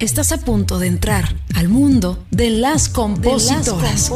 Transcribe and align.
Estás 0.00 0.32
a 0.32 0.38
punto 0.38 0.78
de 0.78 0.86
entrar 0.86 1.24
al 1.54 1.68
mundo 1.68 2.24
de 2.30 2.48
las 2.48 2.88
compositoras. 2.88 4.10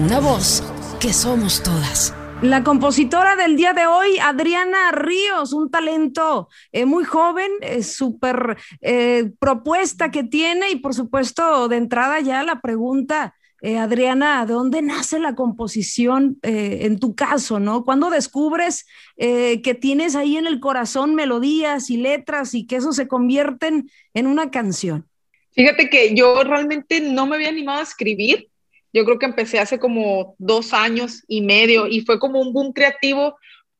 Una 0.00 0.18
voz 0.18 0.64
que 0.98 1.12
somos 1.12 1.62
todas. 1.62 2.12
La 2.42 2.64
compositora 2.64 3.36
del 3.36 3.54
día 3.54 3.72
de 3.72 3.86
hoy, 3.86 4.18
Adriana 4.20 4.90
Ríos, 4.90 5.52
un 5.52 5.70
talento 5.70 6.48
eh, 6.72 6.86
muy 6.86 7.04
joven, 7.04 7.52
súper 7.84 8.56
eh, 8.80 9.30
propuesta 9.38 10.10
que 10.10 10.24
tiene 10.24 10.72
y 10.72 10.76
por 10.76 10.92
supuesto 10.92 11.68
de 11.68 11.76
entrada 11.76 12.18
ya 12.18 12.42
la 12.42 12.60
pregunta, 12.60 13.36
eh, 13.60 13.76
Adriana, 13.76 14.46
¿de 14.46 14.52
dónde 14.52 14.82
nace 14.82 15.18
la 15.18 15.34
composición 15.34 16.38
eh, 16.42 16.80
en 16.82 17.00
tu 17.00 17.16
caso, 17.16 17.58
no? 17.58 17.84
¿Cuándo 17.84 18.08
descubres 18.08 18.86
eh, 19.16 19.62
que 19.62 19.74
tienes 19.74 20.14
ahí 20.14 20.36
en 20.36 20.46
el 20.46 20.60
corazón 20.60 21.16
melodías 21.16 21.90
y 21.90 21.96
letras 21.96 22.54
y 22.54 22.66
que 22.66 22.76
eso 22.76 22.92
se 22.92 23.08
convierten 23.08 23.90
en 24.14 24.28
una 24.28 24.52
canción? 24.52 25.08
Fíjate 25.52 25.90
que 25.90 26.14
yo 26.14 26.44
realmente 26.44 27.00
no 27.00 27.26
me 27.26 27.34
había 27.34 27.48
animado 27.48 27.80
a 27.80 27.82
escribir. 27.82 28.48
Yo 28.92 29.04
creo 29.04 29.18
que 29.18 29.26
empecé 29.26 29.58
hace 29.58 29.80
como 29.80 30.36
dos 30.38 30.72
años 30.72 31.24
y 31.26 31.40
medio 31.40 31.88
y 31.88 32.02
fue 32.02 32.20
como 32.20 32.40
un 32.40 32.52
boom 32.52 32.72
creativo 32.72 33.36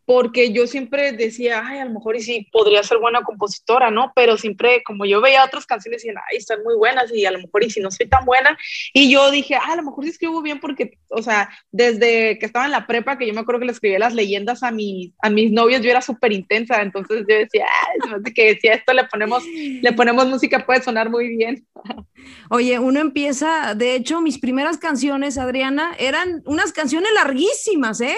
porque 0.09 0.55
yo 0.55 0.67
siempre 0.67 1.13
decía, 1.13 1.63
ay, 1.63 1.81
a 1.81 1.85
lo 1.85 1.93
mejor 1.93 2.17
y 2.17 2.23
sí 2.23 2.49
podría 2.51 2.83
ser 2.83 2.97
buena 2.97 3.21
compositora, 3.21 3.91
¿no? 3.91 4.11
Pero 4.17 4.39
siempre, 4.39 4.83
como 4.83 5.05
yo 5.05 5.21
veía 5.21 5.45
otras 5.45 5.67
canciones, 5.67 6.01
decían, 6.01 6.17
ay, 6.31 6.39
están 6.39 6.63
muy 6.63 6.77
buenas 6.77 7.15
y 7.15 7.27
a 7.27 7.31
lo 7.31 7.39
mejor 7.39 7.63
y 7.63 7.69
si 7.69 7.81
no 7.81 7.91
soy 7.91 8.09
tan 8.09 8.25
buena. 8.25 8.57
Y 8.95 9.13
yo 9.13 9.31
dije, 9.31 9.57
ah, 9.57 9.73
a 9.75 9.77
lo 9.77 9.83
mejor 9.83 10.05
sí 10.05 10.11
escribo 10.11 10.41
bien 10.41 10.61
porque, 10.61 10.97
o 11.09 11.23
sea, 11.23 11.51
desde 11.71 12.39
que 12.39 12.47
estaba 12.47 12.65
en 12.65 12.71
la 12.71 12.87
prepa, 12.87 13.19
que 13.19 13.27
yo 13.27 13.35
me 13.35 13.41
acuerdo 13.41 13.59
que 13.59 13.67
le 13.67 13.73
escribía 13.73 13.99
las 13.99 14.15
leyendas 14.15 14.63
a, 14.63 14.71
mis 14.71 15.13
a 15.21 15.29
mis 15.29 15.53
novios, 15.53 15.83
yo 15.83 15.91
era 15.91 16.01
súper 16.01 16.33
intensa, 16.33 16.81
entonces 16.81 17.27
yo 17.29 17.37
decía, 17.37 17.67
ay, 17.67 18.33
que 18.33 18.59
si 18.63 18.69
a 18.69 18.77
esto 18.77 18.95
le 18.95 19.05
ponemos, 19.05 19.45
le 19.45 19.93
ponemos 19.93 20.27
música 20.27 20.65
puede 20.65 20.81
sonar 20.81 21.11
muy 21.11 21.37
bien. 21.37 21.67
Oye, 22.51 22.79
uno 22.79 23.01
empieza, 23.01 23.75
de 23.75 23.95
hecho, 23.95 24.21
mis 24.21 24.39
primeras 24.39 24.79
canciones, 24.79 25.37
Adriana, 25.37 25.95
eran 25.99 26.43
unas 26.47 26.73
canciones 26.73 27.13
larguísimas, 27.15 28.01
¿eh? 28.01 28.17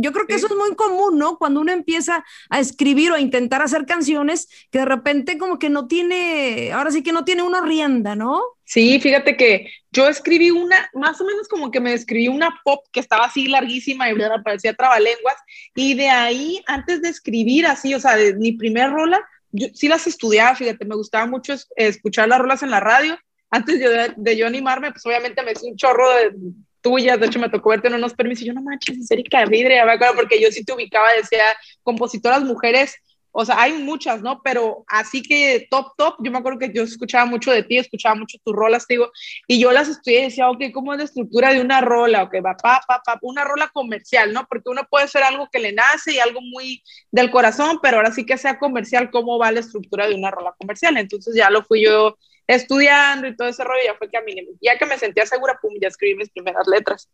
Yo 0.00 0.12
creo 0.12 0.26
que 0.26 0.34
eso 0.34 0.48
es 0.48 0.56
muy 0.56 0.74
común, 0.74 1.18
¿no? 1.18 1.38
Cuando 1.38 1.60
uno 1.60 1.72
empieza 1.72 2.24
a 2.50 2.58
escribir 2.58 3.12
o 3.12 3.14
a 3.14 3.20
intentar 3.20 3.62
hacer 3.62 3.86
canciones, 3.86 4.48
que 4.70 4.80
de 4.80 4.84
repente 4.84 5.38
como 5.38 5.58
que 5.58 5.70
no 5.70 5.86
tiene, 5.86 6.72
ahora 6.72 6.90
sí 6.90 7.02
que 7.02 7.12
no 7.12 7.24
tiene 7.24 7.42
una 7.42 7.60
rienda, 7.60 8.16
¿no? 8.16 8.42
Sí, 8.64 8.98
fíjate 9.00 9.36
que 9.36 9.70
yo 9.92 10.08
escribí 10.08 10.50
una, 10.50 10.90
más 10.92 11.20
o 11.20 11.24
menos 11.24 11.48
como 11.48 11.70
que 11.70 11.80
me 11.80 11.94
escribí 11.94 12.28
una 12.28 12.60
pop 12.64 12.84
que 12.92 13.00
estaba 13.00 13.26
así 13.26 13.46
larguísima 13.46 14.10
y 14.10 14.14
parecía 14.44 14.74
trabalenguas, 14.74 15.36
y 15.74 15.94
de 15.94 16.08
ahí, 16.08 16.62
antes 16.66 17.00
de 17.00 17.08
escribir 17.10 17.66
así, 17.66 17.94
o 17.94 18.00
sea, 18.00 18.16
de 18.16 18.34
mi 18.34 18.52
primer 18.52 18.90
rola, 18.90 19.24
yo 19.50 19.68
sí 19.72 19.88
las 19.88 20.06
estudiaba, 20.06 20.54
fíjate, 20.54 20.84
me 20.84 20.96
gustaba 20.96 21.26
mucho 21.26 21.54
escuchar 21.76 22.28
las 22.28 22.38
rolas 22.38 22.62
en 22.62 22.70
la 22.70 22.80
radio. 22.80 23.18
Antes 23.50 23.78
de, 23.78 24.12
de 24.16 24.36
yo 24.36 24.46
animarme, 24.46 24.92
pues 24.92 25.04
obviamente 25.06 25.42
me 25.42 25.52
hice 25.52 25.66
un 25.66 25.76
chorro 25.76 26.08
de, 26.10 26.32
tuyas, 26.80 27.18
de 27.18 27.26
hecho 27.26 27.38
me 27.38 27.48
tocó 27.48 27.70
verte 27.70 27.88
en 27.88 27.94
unos 27.94 28.14
permisos, 28.14 28.42
y 28.42 28.46
yo 28.46 28.54
no 28.54 28.62
manches, 28.62 28.98
es 28.98 29.10
Erika 29.10 29.44
Vidre, 29.44 29.80
porque 30.14 30.40
yo 30.40 30.50
sí 30.50 30.64
te 30.64 30.72
ubicaba, 30.72 31.12
decía, 31.12 31.44
compositoras 31.82 32.42
mujeres, 32.42 32.94
o 33.30 33.44
sea, 33.44 33.60
hay 33.60 33.74
muchas, 33.74 34.22
¿no? 34.22 34.40
Pero 34.42 34.84
así 34.88 35.22
que 35.22 35.68
top, 35.70 35.92
top, 35.96 36.14
yo 36.20 36.32
me 36.32 36.38
acuerdo 36.38 36.58
que 36.58 36.72
yo 36.72 36.82
escuchaba 36.82 37.26
mucho 37.26 37.52
de 37.52 37.62
ti, 37.62 37.76
escuchaba 37.78 38.14
mucho 38.14 38.38
tus 38.42 38.54
rolas, 38.54 38.86
digo, 38.88 39.12
y 39.46 39.60
yo 39.60 39.70
las 39.70 39.88
estudié 39.88 40.20
y 40.20 40.24
decía, 40.24 40.50
ok, 40.50 40.64
¿cómo 40.72 40.92
es 40.92 40.98
la 40.98 41.04
estructura 41.04 41.52
de 41.52 41.60
una 41.60 41.80
rola? 41.80 42.24
Ok, 42.24 42.36
va, 42.44 42.56
pa, 42.56 42.80
pa, 42.88 43.00
pa, 43.04 43.18
una 43.22 43.44
rola 43.44 43.68
comercial, 43.68 44.32
¿no? 44.32 44.46
Porque 44.48 44.70
uno 44.70 44.82
puede 44.90 45.08
ser 45.08 45.22
algo 45.22 45.48
que 45.52 45.58
le 45.58 45.72
nace 45.72 46.14
y 46.14 46.18
algo 46.18 46.40
muy 46.40 46.82
del 47.12 47.30
corazón, 47.30 47.78
pero 47.82 47.98
ahora 47.98 48.12
sí 48.12 48.24
que 48.24 48.38
sea 48.38 48.58
comercial, 48.58 49.10
¿cómo 49.10 49.38
va 49.38 49.52
la 49.52 49.60
estructura 49.60 50.08
de 50.08 50.14
una 50.14 50.30
rola 50.30 50.54
comercial? 50.58 50.96
Entonces 50.96 51.34
ya 51.36 51.50
lo 51.50 51.62
fui 51.62 51.84
yo 51.84 52.16
estudiando 52.48 53.28
y 53.28 53.36
todo 53.36 53.46
ese 53.46 53.62
rollo, 53.62 53.82
ya 53.84 53.94
fue 53.94 54.10
que 54.10 54.16
a 54.16 54.22
mí, 54.22 54.34
ya 54.60 54.76
que 54.78 54.86
me 54.86 54.98
sentía 54.98 55.26
segura, 55.26 55.58
pum, 55.60 55.72
ya 55.80 55.88
escribí 55.88 56.16
mis 56.16 56.30
primeras 56.30 56.66
letras. 56.66 57.08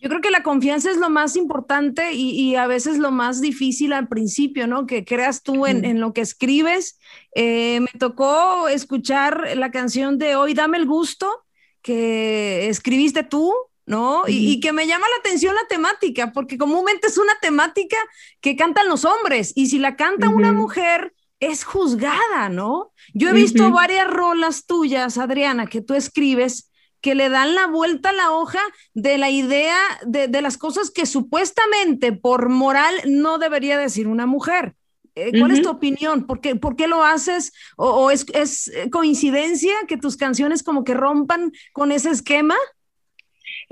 Yo 0.00 0.08
creo 0.08 0.20
que 0.20 0.32
la 0.32 0.42
confianza 0.42 0.90
es 0.90 0.96
lo 0.96 1.10
más 1.10 1.36
importante 1.36 2.12
y, 2.12 2.56
a 2.56 2.66
veces 2.66 2.98
lo 2.98 3.12
más 3.12 3.40
difícil 3.40 3.92
al 3.92 4.08
principio, 4.08 4.66
¿no? 4.66 4.84
Que 4.84 5.04
creas 5.04 5.44
tú 5.44 5.64
en, 5.64 6.00
lo 6.00 6.12
que 6.12 6.22
escribes. 6.22 6.98
Eh, 7.36 7.78
me 7.78 8.00
tocó 8.00 8.66
escuchar 8.66 9.56
la 9.56 9.70
canción 9.70 10.18
de 10.18 10.34
Hoy 10.34 10.54
Dame 10.54 10.78
el 10.78 10.86
Gusto, 10.86 11.44
que 11.82 12.68
escribiste 12.68 13.22
tú, 13.22 13.54
¿no? 13.86 14.24
y, 14.26 14.58
que 14.58 14.72
me 14.72 14.88
llama 14.88 15.06
la 15.08 15.20
atención 15.20 15.54
la 15.54 15.68
temática, 15.68 16.32
porque 16.32 16.58
comúnmente 16.58 17.06
es 17.06 17.18
una 17.18 17.34
temática 17.40 17.96
que 18.40 18.56
cantan 18.56 18.88
los 18.88 19.04
hombres 19.04 19.52
y 19.54 19.66
si 19.66 19.78
la 19.78 19.96
canta 19.96 20.28
una 20.28 20.52
mujer 20.52 21.14
es 21.40 21.64
juzgada, 21.64 22.48
¿no? 22.48 22.91
Yo 23.14 23.30
he 23.30 23.32
visto 23.32 23.70
varias 23.70 24.08
rolas 24.08 24.66
tuyas, 24.66 25.18
Adriana, 25.18 25.66
que 25.66 25.80
tú 25.80 25.94
escribes 25.94 26.70
que 27.00 27.14
le 27.14 27.28
dan 27.28 27.54
la 27.54 27.66
vuelta 27.66 28.10
a 28.10 28.14
la 28.14 28.30
hoja 28.30 28.60
de 28.94 29.18
la 29.18 29.28
idea 29.28 29.76
de, 30.06 30.40
las 30.40 30.56
cosas 30.56 30.90
que 30.90 31.04
supuestamente 31.04 32.12
por 32.12 32.48
moral 32.48 32.94
no 33.06 33.38
debería 33.38 33.76
decir 33.76 34.06
una 34.06 34.24
mujer. 34.24 34.74
Eh, 35.14 35.38
¿Cuál 35.38 35.50
es 35.50 35.62
tu 35.62 35.68
opinión? 35.68 36.26
¿Por 36.26 36.40
qué, 36.40 36.56
¿Por 36.56 36.74
qué 36.74 36.86
lo 36.86 37.04
haces? 37.04 37.52
¿O, 37.76 38.10
es, 38.10 38.24
es, 38.32 38.72
coincidencia 38.90 39.74
que 39.86 39.98
tus 39.98 40.16
canciones 40.16 40.62
como 40.62 40.84
que 40.84 40.94
rompan 40.94 41.52
con 41.74 41.92
ese 41.92 42.10
esquema? 42.10 42.56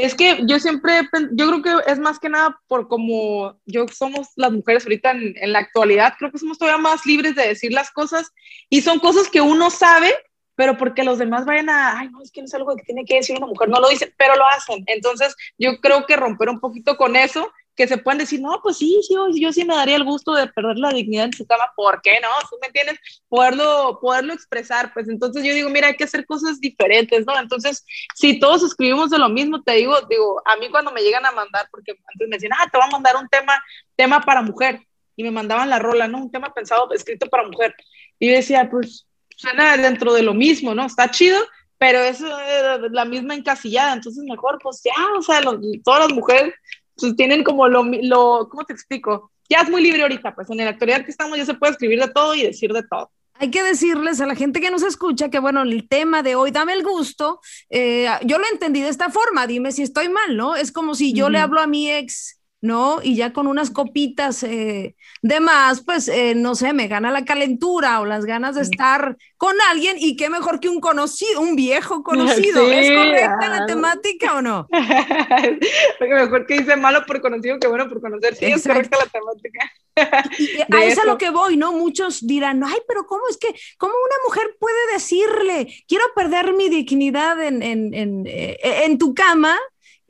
Es 0.02 0.14
que 0.14 0.40
yo 0.46 0.58
siempre, 0.58 1.02
yo 1.32 1.48
creo 1.48 1.62
que 1.62 1.90
es 1.90 1.98
más 1.98 2.18
que 2.18 2.28
nada 2.28 2.58
por 2.66 2.88
como 2.88 3.58
yo 3.66 3.86
somos 3.88 4.28
las 4.36 4.50
mujeres 4.50 4.84
ahorita 4.84 5.10
en, 5.10 5.52
la 5.52 5.58
actualidad, 5.58 6.14
creo 6.18 6.32
que 6.32 6.38
somos 6.38 6.58
todavía 6.58 6.80
más 6.80 7.04
libres 7.04 7.34
de 7.34 7.48
decir 7.48 7.72
las 7.72 7.90
cosas 7.90 8.32
y 8.68 8.80
son 8.80 8.98
cosas 8.98 9.28
que 9.28 9.40
uno 9.40 9.70
sabe, 9.70 10.12
pero 10.54 10.76
porque 10.76 11.04
los 11.04 11.18
demás 11.18 11.44
vayan 11.44 11.68
a, 11.68 11.98
ay, 11.98 12.08
no, 12.08 12.22
es 12.22 12.30
que 12.30 12.40
no 12.40 12.46
es 12.46 12.54
algo 12.54 12.74
que 12.76 12.82
tiene 12.82 13.04
que 13.04 13.16
decir 13.16 13.36
una 13.36 13.46
mujer, 13.46 13.68
no 13.68 13.80
lo 13.80 13.88
dicen, 13.88 14.12
pero 14.16 14.36
lo 14.36 14.46
hacen. 14.46 14.82
Entonces 14.86 15.36
yo 15.58 15.80
creo 15.80 16.06
que 16.06 16.16
romper 16.16 16.48
un 16.48 16.60
poquito 16.60 16.96
con 16.96 17.16
eso 17.16 17.50
que 17.76 17.88
se 17.88 17.98
pueden 17.98 18.18
decir, 18.18 18.40
no, 18.40 18.60
pues 18.62 18.76
sí, 18.76 19.00
sí, 19.02 19.14
yo, 19.40 19.52
sí 19.52 19.64
me 19.64 19.74
daría 19.74 19.96
el 19.96 20.04
gusto 20.04 20.34
de 20.34 20.46
perder 20.48 20.78
la 20.78 20.90
dignidad 20.90 21.26
en 21.26 21.32
su 21.32 21.46
cama, 21.46 21.64
¿por 21.74 22.02
qué 22.02 22.18
no? 22.20 22.28
¿Tú 22.48 22.56
me 22.60 22.66
entiendes? 22.66 22.98
Poderlo, 23.28 23.98
poderlo 24.00 24.32
expresar, 24.32 24.92
pues 24.92 25.08
entonces 25.08 25.44
yo 25.44 25.54
digo, 25.54 25.70
mira, 25.70 25.86
hay 25.86 25.96
que 25.96 26.04
hacer 26.04 26.26
cosas 26.26 26.60
diferentes, 26.60 27.24
¿no? 27.26 27.38
Entonces, 27.38 27.84
si 28.14 28.38
todos 28.38 28.62
escribimos 28.62 29.10
de 29.10 29.18
lo 29.18 29.28
mismo, 29.28 29.62
te 29.62 29.72
digo, 29.72 29.96
digo, 30.08 30.42
a 30.44 30.56
mí 30.56 30.68
cuando 30.70 30.92
me 30.92 31.02
llegan 31.02 31.24
a 31.24 31.32
mandar, 31.32 31.68
porque 31.70 31.92
antes 31.92 32.28
me 32.28 32.36
decían, 32.36 32.52
ah, 32.58 32.68
te 32.70 32.76
voy 32.76 32.86
a 32.86 32.90
mandar 32.90 33.16
un 33.16 33.28
tema, 33.28 33.62
tema 33.96 34.20
para 34.20 34.42
mujer, 34.42 34.80
y 35.16 35.22
me 35.22 35.30
mandaban 35.30 35.70
la 35.70 35.78
rola, 35.78 36.08
¿no? 36.08 36.18
Un 36.18 36.30
tema 36.30 36.52
pensado, 36.52 36.92
escrito 36.92 37.28
para 37.28 37.48
mujer, 37.48 37.74
y 38.18 38.28
yo 38.28 38.34
decía, 38.34 38.68
pues, 38.70 39.06
suena 39.36 39.76
dentro 39.76 40.12
de 40.12 40.22
lo 40.22 40.34
mismo, 40.34 40.74
¿no? 40.74 40.84
Está 40.84 41.10
chido, 41.10 41.38
pero 41.78 42.00
es 42.00 42.20
la 42.20 43.06
misma 43.06 43.34
encasillada, 43.34 43.94
entonces 43.94 44.22
mejor, 44.24 44.58
pues 44.62 44.82
ya, 44.84 44.92
o 45.16 45.22
sea, 45.22 45.40
todas 45.82 46.00
las 46.00 46.12
mujeres 46.12 46.52
pues, 47.00 47.16
tienen 47.16 47.42
como 47.44 47.68
lo, 47.68 47.84
lo, 47.84 48.48
¿cómo 48.50 48.64
te 48.64 48.72
explico? 48.72 49.30
Ya 49.48 49.60
es 49.60 49.70
muy 49.70 49.82
libre 49.82 50.02
ahorita, 50.02 50.34
pues 50.34 50.48
en 50.50 50.58
la 50.58 50.68
actualidad 50.68 51.04
que 51.04 51.10
estamos 51.10 51.36
ya 51.36 51.44
se 51.44 51.54
puede 51.54 51.72
escribir 51.72 52.00
de 52.00 52.08
todo 52.08 52.34
y 52.34 52.42
decir 52.42 52.72
de 52.72 52.82
todo. 52.82 53.10
Hay 53.34 53.50
que 53.50 53.62
decirles 53.62 54.20
a 54.20 54.26
la 54.26 54.34
gente 54.34 54.60
que 54.60 54.70
nos 54.70 54.82
escucha 54.82 55.30
que, 55.30 55.38
bueno, 55.38 55.62
el 55.62 55.88
tema 55.88 56.22
de 56.22 56.34
hoy, 56.34 56.50
dame 56.50 56.74
el 56.74 56.82
gusto, 56.82 57.40
eh, 57.70 58.06
yo 58.24 58.38
lo 58.38 58.44
entendí 58.52 58.82
de 58.82 58.90
esta 58.90 59.08
forma, 59.08 59.46
dime 59.46 59.72
si 59.72 59.82
estoy 59.82 60.10
mal, 60.10 60.36
¿no? 60.36 60.56
Es 60.56 60.70
como 60.72 60.94
si 60.94 61.14
yo 61.14 61.30
le 61.30 61.38
hablo 61.38 61.60
a 61.60 61.66
mi 61.66 61.90
ex 61.90 62.39
¿no? 62.60 63.00
Y 63.02 63.16
ya 63.16 63.32
con 63.32 63.46
unas 63.46 63.70
copitas 63.70 64.42
eh, 64.42 64.94
de 65.22 65.40
más, 65.40 65.82
pues, 65.82 66.08
eh, 66.08 66.34
no 66.34 66.54
sé, 66.54 66.72
me 66.72 66.88
gana 66.88 67.10
la 67.10 67.24
calentura 67.24 68.00
o 68.00 68.04
las 68.04 68.26
ganas 68.26 68.54
de 68.56 68.62
estar 68.62 69.16
con 69.36 69.54
alguien 69.70 69.96
y 69.98 70.16
qué 70.16 70.28
mejor 70.28 70.60
que 70.60 70.68
un 70.68 70.80
conocido, 70.80 71.40
un 71.40 71.56
viejo 71.56 72.02
conocido. 72.02 72.70
¿Es 72.70 72.90
correcta 72.90 73.48
la 73.48 73.66
temática 73.66 74.36
o 74.36 74.42
no? 74.42 74.68
Porque 75.98 76.14
mejor 76.14 76.46
que 76.46 76.58
dice 76.58 76.76
malo 76.76 77.04
por 77.06 77.20
conocido 77.20 77.58
que 77.58 77.66
bueno 77.66 77.88
por 77.88 78.00
conocer. 78.00 78.36
Sí, 78.36 78.46
es 78.46 78.66
correcta 78.66 78.98
la 78.98 79.06
temática. 79.06 79.72
a 80.76 80.84
eso 80.84 80.92
es 80.92 80.98
a 80.98 81.04
lo 81.04 81.18
que 81.18 81.30
voy, 81.30 81.56
¿no? 81.56 81.72
Muchos 81.72 82.26
dirán, 82.26 82.62
ay, 82.64 82.78
pero 82.86 83.06
¿cómo 83.06 83.22
es 83.28 83.38
que, 83.38 83.48
cómo 83.78 83.92
una 83.92 84.16
mujer 84.26 84.56
puede 84.58 84.92
decirle, 84.92 85.84
quiero 85.88 86.04
perder 86.14 86.52
mi 86.54 86.68
dignidad 86.68 87.42
en, 87.42 87.62
en, 87.62 87.94
en, 87.94 88.26
eh, 88.26 88.58
en 88.84 88.98
tu 88.98 89.14
cama? 89.14 89.56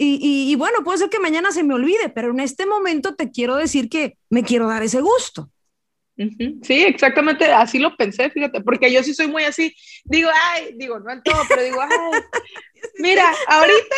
Y, 0.02 0.55
bueno, 0.55 0.82
puede 0.82 0.97
ser 0.97 1.11
que 1.11 1.19
mañana 1.19 1.52
se 1.52 1.62
me 1.62 1.75
olvide, 1.75 2.08
pero 2.08 2.31
en 2.31 2.41
este 2.41 2.64
momento 2.64 3.17
te 3.17 3.31
quiero 3.31 3.56
decir 3.56 3.91
que 3.91 4.17
me 4.31 4.43
quiero 4.43 4.67
dar 4.67 4.82
ese 4.82 5.02
gusto. 5.02 5.50
Sí, 6.62 6.85
exactamente, 6.85 7.52
así 7.52 7.79
lo 7.79 7.97
pensé, 7.97 8.31
fíjate, 8.31 8.62
porque 8.62 8.91
yo 8.91 9.02
sí 9.02 9.14
soy 9.14 9.29
muy 9.29 9.44
así, 9.44 9.75
digo, 10.05 10.31
ay, 10.35 10.75
digo, 10.76 10.99
no 11.00 11.11
en 11.11 11.23
todo, 11.23 11.43
pero 11.49 11.62
digo, 11.62 11.81
ay, 11.81 11.88
mira, 12.99 13.31
ahorita 13.47 13.97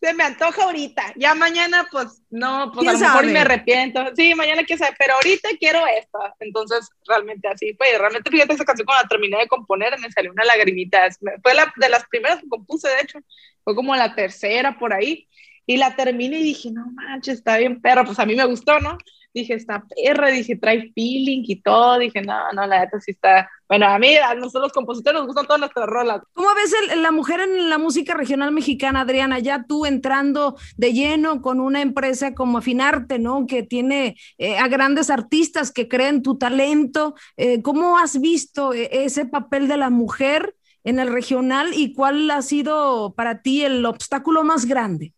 se 0.00 0.14
me 0.14 0.24
antoja 0.24 0.64
ahorita, 0.64 1.12
ya 1.14 1.34
mañana 1.36 1.86
pues 1.90 2.22
no, 2.30 2.72
pues 2.74 2.88
a 2.88 2.92
lo 2.92 2.98
mejor 2.98 3.26
me 3.26 3.38
arrepiento, 3.38 4.04
sí, 4.16 4.34
mañana 4.34 4.64
quién 4.64 4.78
sabe, 4.78 4.96
pero 4.98 5.14
ahorita 5.14 5.50
quiero 5.60 5.86
esto, 5.86 6.18
entonces 6.40 6.88
realmente 7.06 7.46
así 7.46 7.72
fue, 7.74 7.96
realmente 7.96 8.28
fíjate 8.28 8.54
esa 8.54 8.64
canción 8.64 8.84
cuando 8.84 9.04
la 9.04 9.08
terminé 9.08 9.38
de 9.38 9.46
componer 9.46 9.96
me 10.00 10.10
salió 10.10 10.32
una 10.32 10.44
lagrimita, 10.44 11.06
fue 11.42 11.54
la, 11.54 11.72
de 11.76 11.88
las 11.88 12.04
primeras 12.06 12.40
que 12.40 12.48
compuse 12.48 12.88
de 12.88 13.00
hecho, 13.02 13.20
fue 13.64 13.74
como 13.74 13.94
la 13.96 14.14
tercera 14.14 14.78
por 14.78 14.92
ahí, 14.92 15.28
y 15.66 15.76
la 15.76 15.94
terminé 15.94 16.40
y 16.40 16.44
dije, 16.44 16.70
no 16.72 16.86
manches, 16.92 17.38
está 17.38 17.56
bien, 17.56 17.80
pero 17.80 18.04
pues 18.04 18.18
a 18.18 18.26
mí 18.26 18.34
me 18.34 18.44
gustó, 18.44 18.80
¿no? 18.80 18.98
dije, 19.34 19.54
esta 19.54 19.84
perra, 19.84 20.28
dije, 20.28 20.56
trae 20.56 20.92
feeling 20.94 21.42
y 21.46 21.60
todo, 21.62 21.98
dije, 21.98 22.22
no, 22.22 22.52
no, 22.52 22.66
la 22.66 22.80
neta 22.80 23.00
sí 23.00 23.12
está, 23.12 23.48
bueno, 23.68 23.86
a 23.86 23.98
mí, 23.98 24.14
a 24.16 24.34
nosotros 24.34 24.64
los 24.64 24.72
compositores 24.72 25.18
nos 25.18 25.26
gustan 25.26 25.46
todas 25.46 25.60
nuestras 25.60 25.86
rolas. 25.86 26.20
¿Cómo 26.34 26.48
ves 26.54 26.74
la 26.96 27.10
mujer 27.10 27.40
en 27.40 27.70
la 27.70 27.78
música 27.78 28.14
regional 28.14 28.52
mexicana, 28.52 29.02
Adriana? 29.02 29.38
Ya 29.38 29.64
tú 29.66 29.86
entrando 29.86 30.56
de 30.76 30.92
lleno 30.92 31.40
con 31.40 31.60
una 31.60 31.80
empresa 31.80 32.34
como 32.34 32.58
Afinarte, 32.58 33.18
¿no? 33.18 33.46
Que 33.46 33.62
tiene 33.62 34.16
eh, 34.38 34.58
a 34.58 34.68
grandes 34.68 35.10
artistas 35.10 35.72
que 35.72 35.88
creen 35.88 36.22
tu 36.22 36.36
talento. 36.36 37.14
Eh, 37.36 37.62
¿Cómo 37.62 37.98
has 37.98 38.20
visto 38.20 38.74
eh, 38.74 38.88
ese 39.04 39.24
papel 39.24 39.68
de 39.68 39.78
la 39.78 39.90
mujer 39.90 40.54
en 40.84 40.98
el 40.98 41.12
regional 41.12 41.72
y 41.74 41.94
cuál 41.94 42.30
ha 42.30 42.42
sido 42.42 43.14
para 43.14 43.42
ti 43.42 43.64
el 43.64 43.84
obstáculo 43.84 44.44
más 44.44 44.66
grande? 44.66 45.12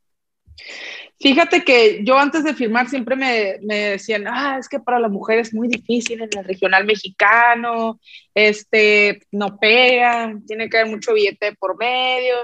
Fíjate 1.21 1.65
que 1.65 2.03
yo 2.05 2.19
antes 2.19 2.45
de 2.45 2.55
firmar 2.55 2.89
siempre 2.89 3.17
me, 3.17 3.59
me, 3.63 3.91
decían, 3.91 4.27
ah, 4.27 4.59
es 4.59 4.69
que 4.69 4.81
para 4.81 4.99
la 4.99 5.09
mujer 5.09 5.39
es 5.39 5.55
muy 5.55 5.69
difícil 5.69 6.21
en 6.21 6.31
el 6.37 6.45
regional 6.45 6.85
mexicano, 6.85 8.01
este, 8.35 9.23
no 9.31 9.59
pega, 9.59 10.35
tiene 10.47 10.69
que 10.69 10.79
haber 10.79 10.91
mucho 10.91 11.15
billete 11.15 11.55
por 11.55 11.79
medio. 11.79 12.35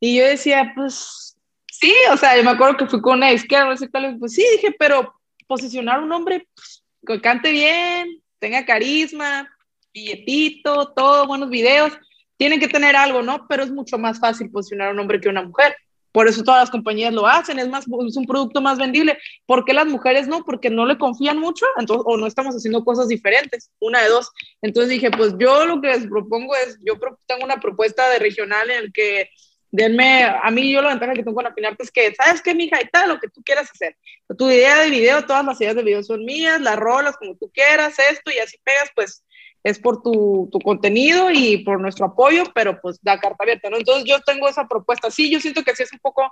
Y 0.00 0.16
yo 0.16 0.24
decía, 0.24 0.72
pues 0.74 1.36
sí, 1.70 1.92
o 2.10 2.16
sea, 2.16 2.36
yo 2.36 2.42
me 2.42 2.50
acuerdo 2.50 2.76
que 2.76 2.86
fui 2.86 3.00
con 3.00 3.18
una 3.18 3.32
izquierda, 3.32 3.74
pues 4.18 4.32
sí, 4.32 4.44
dije, 4.56 4.74
pero 4.78 5.14
posicionar 5.46 6.02
un 6.02 6.10
hombre 6.12 6.48
pues, 6.54 6.84
que 7.06 7.20
cante 7.20 7.52
bien, 7.52 8.22
tenga 8.38 8.64
carisma, 8.64 9.48
billetito, 9.92 10.92
todo, 10.94 11.26
buenos 11.26 11.50
videos, 11.50 11.92
tienen 12.36 12.60
que 12.60 12.68
tener 12.68 12.96
algo, 12.96 13.22
¿no? 13.22 13.46
Pero 13.48 13.62
es 13.62 13.70
mucho 13.70 13.98
más 13.98 14.18
fácil 14.20 14.50
posicionar 14.50 14.88
a 14.88 14.92
un 14.92 14.98
hombre 14.98 15.20
que 15.20 15.28
a 15.28 15.32
una 15.32 15.42
mujer. 15.42 15.76
Por 16.12 16.28
eso 16.28 16.42
todas 16.42 16.62
las 16.62 16.70
compañías 16.70 17.12
lo 17.12 17.26
hacen, 17.26 17.58
es, 17.58 17.68
más, 17.68 17.84
es 18.06 18.16
un 18.16 18.24
producto 18.24 18.62
más 18.62 18.78
vendible. 18.78 19.18
¿Por 19.44 19.66
qué 19.66 19.74
las 19.74 19.86
mujeres 19.86 20.26
no? 20.26 20.44
Porque 20.44 20.70
no 20.70 20.86
le 20.86 20.96
confían 20.96 21.38
mucho 21.38 21.66
entonces, 21.76 22.04
o 22.08 22.16
no 22.16 22.26
estamos 22.26 22.54
haciendo 22.54 22.82
cosas 22.84 23.08
diferentes, 23.08 23.70
una 23.80 24.00
de 24.02 24.08
dos. 24.08 24.32
Entonces 24.62 24.88
dije, 24.90 25.10
pues 25.10 25.34
yo 25.38 25.66
lo 25.66 25.80
que 25.82 25.88
les 25.88 26.06
propongo 26.06 26.54
es, 26.56 26.78
yo 26.82 26.94
tengo 27.26 27.44
una 27.44 27.60
propuesta 27.60 28.08
de 28.08 28.18
regional 28.18 28.70
en 28.70 28.84
el 28.84 28.92
que 28.94 29.28
denme, 29.70 30.24
a 30.24 30.50
mí 30.50 30.72
yo 30.72 30.80
la 30.80 30.88
ventaja 30.88 31.12
que 31.12 31.22
tengo 31.22 31.34
con 31.34 31.46
Afinarte 31.46 31.82
es 31.82 31.90
que, 31.90 32.14
¿sabes 32.14 32.40
qué, 32.40 32.54
mija? 32.54 32.80
Y 32.80 32.88
tal, 32.88 33.10
lo 33.10 33.18
que 33.18 33.28
tú 33.28 33.42
quieras 33.44 33.70
hacer. 33.70 33.94
Tu 34.38 34.48
idea 34.48 34.80
de 34.80 34.88
video, 34.88 35.26
todas 35.26 35.44
las 35.44 35.60
ideas 35.60 35.76
de 35.76 35.82
video 35.82 36.02
son 36.02 36.24
mías, 36.24 36.62
las 36.62 36.76
rolas 36.76 37.16
como 37.18 37.36
tú 37.36 37.50
quieras, 37.52 37.94
esto, 38.10 38.30
y 38.30 38.38
así 38.38 38.56
pegas, 38.64 38.90
pues 38.94 39.22
es 39.66 39.80
por 39.80 40.00
tu, 40.00 40.48
tu, 40.52 40.60
contenido 40.60 41.28
y 41.32 41.58
por 41.64 41.80
nuestro 41.80 42.06
apoyo, 42.06 42.44
pero 42.54 42.80
pues 42.80 43.02
da 43.02 43.18
carta 43.18 43.42
abierta, 43.42 43.68
¿no? 43.68 43.76
Entonces 43.76 44.04
yo 44.06 44.20
tengo 44.20 44.48
esa 44.48 44.68
propuesta. 44.68 45.10
Sí, 45.10 45.28
yo 45.28 45.40
siento 45.40 45.64
que 45.64 45.74
sí 45.74 45.82
es 45.82 45.92
un 45.92 45.98
poco 45.98 46.30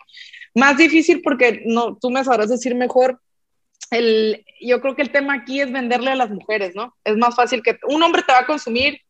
más 0.54 0.76
difícil 0.76 1.20
porque 1.20 1.62
no, 1.66 1.96
tú 1.96 2.10
me 2.10 2.22
sabrás 2.22 2.48
decir 2.48 2.76
mejor. 2.76 3.20
El, 3.90 4.44
yo 4.60 4.80
creo 4.80 4.94
que 4.94 5.02
el 5.02 5.10
tema 5.10 5.34
aquí 5.34 5.60
es 5.60 5.72
venderle 5.72 6.12
a 6.12 6.14
las 6.14 6.30
mujeres, 6.30 6.76
¿no? 6.76 6.94
Es 7.02 7.16
más 7.16 7.34
fácil 7.34 7.60
que 7.60 7.76
un 7.88 8.04
hombre 8.04 8.22
te 8.22 8.32
va 8.32 8.38
a 8.40 8.46
consumir 8.46 9.00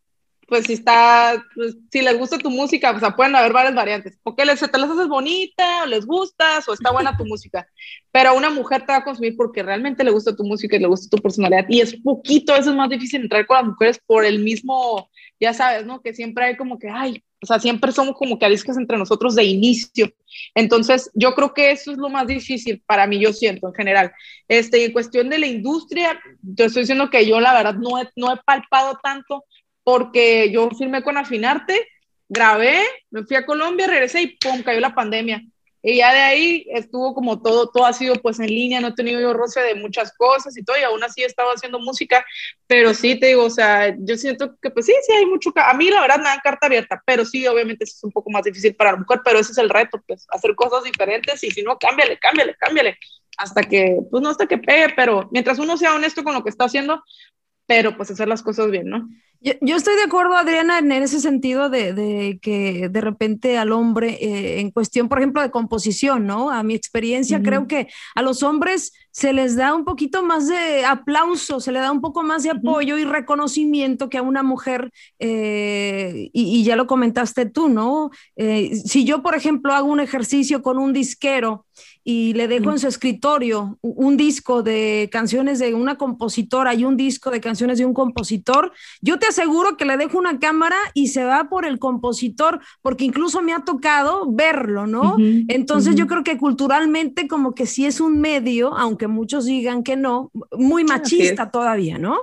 pues 0.46 0.66
si 0.66 0.74
está, 0.74 1.44
pues, 1.54 1.76
si 1.90 2.02
les 2.02 2.18
gusta 2.18 2.38
tu 2.38 2.50
música, 2.50 2.90
o 2.90 3.00
sea, 3.00 3.14
pueden 3.14 3.34
haber 3.36 3.52
varias 3.52 3.74
variantes. 3.74 4.18
O 4.22 4.34
que 4.34 4.44
les, 4.44 4.60
te 4.60 4.78
las 4.78 4.90
haces 4.90 5.08
bonita, 5.08 5.84
o 5.84 5.86
les 5.86 6.06
gustas, 6.06 6.68
o 6.68 6.72
está 6.72 6.90
buena 6.92 7.16
tu 7.16 7.24
música. 7.24 7.66
Pero 8.10 8.34
una 8.34 8.50
mujer 8.50 8.82
te 8.82 8.92
va 8.92 8.98
a 8.98 9.04
consumir 9.04 9.36
porque 9.36 9.62
realmente 9.62 10.04
le 10.04 10.10
gusta 10.10 10.36
tu 10.36 10.44
música 10.44 10.76
y 10.76 10.80
le 10.80 10.88
gusta 10.88 11.14
tu 11.14 11.22
personalidad. 11.22 11.66
Y 11.68 11.80
es 11.80 11.96
poquito, 11.96 12.54
eso 12.54 12.70
es 12.70 12.76
más 12.76 12.90
difícil 12.90 13.22
entrar 13.22 13.46
con 13.46 13.56
las 13.56 13.66
mujeres 13.66 14.00
por 14.06 14.24
el 14.24 14.38
mismo, 14.40 15.10
ya 15.40 15.52
sabes, 15.54 15.86
¿no? 15.86 16.00
Que 16.00 16.14
siempre 16.14 16.44
hay 16.44 16.56
como 16.56 16.78
que, 16.78 16.88
ay, 16.88 17.22
o 17.44 17.46
sea, 17.46 17.60
siempre 17.60 17.92
somos 17.92 18.16
como 18.16 18.38
que 18.38 18.46
ariscas 18.46 18.78
entre 18.78 18.96
nosotros 18.96 19.34
de 19.34 19.44
inicio. 19.44 20.10
Entonces, 20.54 21.10
yo 21.14 21.34
creo 21.34 21.52
que 21.52 21.72
eso 21.72 21.92
es 21.92 21.98
lo 21.98 22.08
más 22.08 22.26
difícil 22.26 22.82
para 22.86 23.06
mí, 23.06 23.18
yo 23.20 23.34
siento 23.34 23.68
en 23.68 23.74
general. 23.74 24.12
Este, 24.48 24.82
en 24.82 24.92
cuestión 24.92 25.28
de 25.28 25.38
la 25.38 25.46
industria, 25.46 26.18
te 26.56 26.64
estoy 26.64 26.82
diciendo 26.82 27.10
que 27.10 27.26
yo 27.26 27.40
la 27.40 27.52
verdad 27.52 27.74
no 27.74 28.00
he, 28.00 28.08
no 28.16 28.32
he 28.32 28.36
palpado 28.46 28.98
tanto 29.02 29.44
porque 29.84 30.50
yo 30.50 30.68
firmé 30.70 31.02
con 31.02 31.16
Afinarte, 31.16 31.86
grabé, 32.28 32.80
me 33.10 33.24
fui 33.24 33.36
a 33.36 33.46
Colombia, 33.46 33.86
regresé 33.86 34.22
y 34.22 34.36
¡pum! 34.38 34.62
cayó 34.62 34.80
la 34.80 34.94
pandemia. 34.94 35.42
Y 35.86 35.98
ya 35.98 36.14
de 36.14 36.20
ahí 36.20 36.66
estuvo 36.70 37.12
como 37.12 37.42
todo, 37.42 37.68
todo 37.68 37.84
ha 37.84 37.92
sido 37.92 38.14
pues 38.14 38.40
en 38.40 38.46
línea, 38.46 38.80
no 38.80 38.88
he 38.88 38.94
tenido 38.94 39.20
yo 39.20 39.34
roce 39.34 39.60
de 39.60 39.74
muchas 39.74 40.16
cosas 40.16 40.56
y 40.56 40.64
todo, 40.64 40.78
y 40.78 40.82
aún 40.82 41.04
así 41.04 41.22
he 41.22 41.26
estado 41.26 41.50
haciendo 41.50 41.78
música, 41.78 42.24
pero 42.66 42.94
sí 42.94 43.20
te 43.20 43.26
digo, 43.26 43.44
o 43.44 43.50
sea, 43.50 43.94
yo 43.98 44.16
siento 44.16 44.56
que 44.62 44.70
pues 44.70 44.86
sí, 44.86 44.94
sí 45.06 45.12
hay 45.12 45.26
mucho, 45.26 45.52
a 45.54 45.74
mí 45.74 45.90
la 45.90 46.00
verdad 46.00 46.16
me 46.16 46.24
dan 46.24 46.40
carta 46.42 46.68
abierta, 46.68 47.02
pero 47.04 47.26
sí, 47.26 47.46
obviamente 47.46 47.84
es 47.84 48.02
un 48.02 48.12
poco 48.12 48.30
más 48.30 48.44
difícil 48.44 48.74
para 48.74 48.92
la 48.92 48.96
mujer, 48.96 49.20
pero 49.22 49.38
ese 49.38 49.52
es 49.52 49.58
el 49.58 49.68
reto, 49.68 50.02
pues 50.06 50.26
hacer 50.30 50.54
cosas 50.54 50.84
diferentes 50.84 51.44
y 51.44 51.50
si 51.50 51.62
no, 51.62 51.76
cámbiale, 51.76 52.18
cámbiale, 52.18 52.54
cámbiale, 52.54 52.96
hasta 53.36 53.62
que, 53.62 53.98
pues 54.10 54.22
no 54.22 54.30
hasta 54.30 54.46
que 54.46 54.56
pegue, 54.56 54.94
pero 54.96 55.28
mientras 55.32 55.58
uno 55.58 55.76
sea 55.76 55.94
honesto 55.94 56.24
con 56.24 56.32
lo 56.32 56.42
que 56.42 56.48
está 56.48 56.64
haciendo, 56.64 57.04
pero 57.66 57.96
pues 57.96 58.10
hacer 58.10 58.28
las 58.28 58.42
cosas 58.42 58.70
bien, 58.70 58.88
¿no? 58.88 59.08
Yo, 59.60 59.76
estoy 59.76 59.94
de 59.96 60.04
acuerdo, 60.04 60.38
Adriana, 60.38 60.78
en 60.78 60.90
ese 60.90 61.20
sentido 61.20 61.68
de, 61.68 62.38
que 62.40 62.88
de 62.88 63.00
repente 63.02 63.58
al 63.58 63.72
hombre, 63.72 64.16
eh, 64.18 64.60
en 64.60 64.70
cuestión, 64.70 65.10
por 65.10 65.18
ejemplo, 65.18 65.42
de 65.42 65.50
composición, 65.50 66.26
¿no? 66.26 66.50
A 66.50 66.62
mi 66.62 66.74
experiencia, 66.74 67.42
creo 67.42 67.66
que 67.66 67.88
a 68.14 68.22
los 68.22 68.42
hombres 68.42 68.94
se 69.10 69.34
les 69.34 69.54
da 69.54 69.74
un 69.74 69.84
poquito 69.84 70.22
más 70.22 70.48
de 70.48 70.86
aplauso, 70.86 71.60
se 71.60 71.72
le 71.72 71.80
da 71.80 71.92
un 71.92 72.00
poco 72.00 72.22
más 72.22 72.42
de 72.42 72.50
apoyo 72.52 72.96
y 72.96 73.04
reconocimiento 73.04 74.08
que 74.08 74.16
a 74.16 74.22
una 74.22 74.42
mujer, 74.42 74.90
eh, 75.18 76.30
y, 76.32 76.64
ya 76.64 76.74
lo 76.74 76.86
comentaste 76.86 77.44
tú, 77.44 77.68
¿no? 77.68 78.12
Eh, 78.36 78.74
si 78.76 79.04
yo, 79.04 79.22
por 79.22 79.34
ejemplo, 79.34 79.74
hago 79.74 79.88
un 79.88 80.00
ejercicio 80.00 80.62
con 80.62 80.78
un 80.78 80.94
disquero, 80.94 81.66
y 82.04 82.34
le 82.34 82.46
dejo 82.46 82.70
en 82.70 82.78
su 82.78 82.86
escritorio 82.86 83.78
un 83.80 84.18
disco 84.18 84.62
de 84.62 85.08
canciones 85.10 85.58
de 85.58 85.72
una 85.74 85.96
compositora 85.96 86.74
y 86.74 86.84
un 86.84 86.98
disco 86.98 87.30
de 87.30 87.40
canciones 87.40 87.78
de 87.78 87.86
un 87.86 87.94
compositor, 87.94 88.72
yo 89.00 89.18
te 89.18 89.26
aseguro 89.26 89.78
que 89.78 89.86
le 89.86 89.96
dejo 89.96 90.18
una 90.18 90.38
cámara 90.38 90.76
y 90.92 91.08
se 91.08 91.24
va 91.24 91.44
por 91.44 91.64
el 91.64 91.78
compositor, 91.78 92.60
porque 92.82 93.04
incluso 93.04 93.40
me 93.40 93.54
ha 93.54 93.64
tocado 93.64 94.30
verlo, 94.30 94.86
¿no? 94.86 95.16
Entonces 95.48 95.94
yo 95.96 96.06
creo 96.06 96.22
que 96.22 96.36
culturalmente 96.36 97.26
como 97.26 97.54
que 97.54 97.64
sí 97.64 97.86
es 97.86 98.00
un 98.00 98.20
medio, 98.20 98.76
aunque 98.76 99.08
muchos 99.08 99.46
digan 99.46 99.82
que 99.82 99.96
no, 99.96 100.30
muy 100.52 100.84
machista 100.84 101.50
todavía, 101.50 101.98
¿no? 101.98 102.18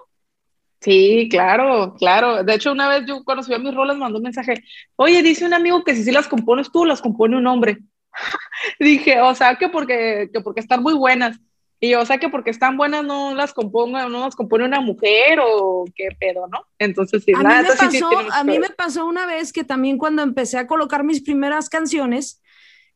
Sí, 0.81 1.27
claro, 1.29 1.93
claro. 1.97 2.43
De 2.43 2.55
hecho, 2.55 2.71
una 2.71 2.89
vez 2.89 3.05
yo 3.07 3.23
cuando 3.23 3.43
subí 3.43 3.53
a 3.53 3.59
mis 3.59 3.73
rolas 3.73 3.97
mandó 3.97 4.17
un 4.17 4.23
mensaje, 4.23 4.63
oye, 4.95 5.21
dice 5.21 5.45
un 5.45 5.53
amigo 5.53 5.83
que 5.83 5.95
si 5.95 6.03
sí 6.03 6.11
las 6.11 6.27
compones 6.27 6.71
tú, 6.71 6.85
las 6.85 7.01
compone 7.01 7.37
un 7.37 7.45
hombre. 7.45 7.77
Dije, 8.79 9.21
o 9.21 9.33
sea, 9.35 9.55
que 9.55 9.69
porque, 9.69 10.29
que 10.33 10.41
porque 10.41 10.59
están 10.59 10.81
muy 10.81 10.93
buenas. 10.93 11.39
Y 11.83 11.95
o 11.95 12.05
sea 12.05 12.19
que 12.19 12.29
porque 12.29 12.51
están 12.51 12.77
buenas 12.77 13.03
no 13.03 13.33
las 13.33 13.53
componga, 13.53 14.07
no 14.07 14.19
las 14.19 14.35
compone 14.35 14.65
una 14.65 14.81
mujer 14.81 15.39
o 15.43 15.83
qué 15.95 16.09
pedo, 16.19 16.47
¿no? 16.47 16.59
Entonces 16.77 17.23
sí, 17.23 17.33
a, 17.33 17.39
mí, 17.39 17.43
me 17.43 17.75
pasó, 17.75 18.09
a 18.33 18.43
mí 18.43 18.59
me 18.59 18.69
pasó 18.69 19.05
una 19.07 19.25
vez 19.25 19.51
que 19.51 19.63
también 19.63 19.97
cuando 19.97 20.21
empecé 20.21 20.59
a 20.59 20.67
colocar 20.67 21.03
mis 21.03 21.23
primeras 21.23 21.69
canciones, 21.69 22.39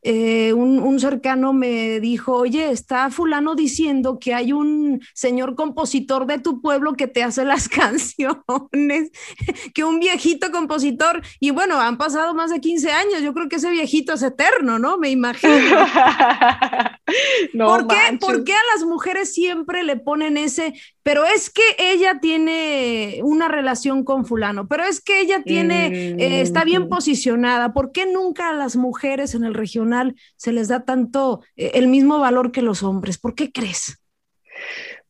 eh, 0.08 0.54
un, 0.54 1.00
cercano 1.00 1.52
me 1.52 2.00
dijo, 2.00 2.36
oye, 2.36 2.70
está 2.70 3.10
fulano 3.10 3.56
diciendo 3.56 4.20
que 4.20 4.36
hay 4.36 4.54
un 4.54 5.02
señor 5.16 5.56
compositor 5.56 6.28
de 6.28 6.38
tu 6.38 6.62
pueblo 6.62 6.94
que 6.94 7.08
te 7.08 7.24
hace 7.24 7.44
las 7.44 7.68
canciones, 7.70 9.10
que 9.74 9.84
un 9.84 10.00
viejito 10.00 10.52
compositor, 10.52 11.24
y 11.40 11.50
bueno, 11.50 11.82
han 11.82 11.98
pasado 11.98 12.36
más 12.36 12.52
de 12.52 12.62
15 12.62 12.92
años, 12.92 13.24
yo 13.24 13.34
creo 13.34 13.50
que 13.50 13.56
ese 13.56 13.72
viejito 13.72 14.14
es 14.14 14.22
eterno, 14.22 14.78
¿no? 14.78 15.00
Me 15.00 15.10
imagino. 15.10 15.54
¿Por, 17.58 17.88
qué, 17.88 18.18
¿Por 18.20 18.44
qué 18.44 18.54
a 18.54 18.76
las 18.76 18.86
mujeres 18.86 19.34
siempre 19.34 19.84
le 19.84 19.98
ponen 19.98 20.38
ese, 20.38 20.76
pero 21.06 21.24
es 21.24 21.52
que 21.52 21.62
ella 21.78 22.18
tiene 22.20 23.20
una 23.22 23.48
relación 23.48 24.04
con 24.04 24.26
fulano, 24.26 24.68
pero 24.68 24.86
es 24.86 25.00
que 25.00 25.22
ella 25.22 25.44
tiene, 25.44 26.16
eh, 26.18 26.42
está 26.42 26.64
bien 26.64 26.90
posicionada. 26.90 27.74
¿Por 27.74 27.92
qué 27.92 28.08
nunca 28.08 28.50
a 28.50 28.54
las 28.54 28.76
mujeres 28.76 29.36
en 29.36 29.44
el 29.44 29.54
regional 29.54 30.16
se 30.36 30.52
les 30.52 30.68
da 30.68 30.84
tanto 30.84 31.44
eh, 31.58 31.74
el 31.76 31.90
mismo 31.90 32.18
valor 32.18 32.52
que 32.52 32.64
los 32.64 32.82
hombres? 32.82 33.20
¿Por 33.20 33.36
qué 33.36 33.52
crees? 33.52 34.02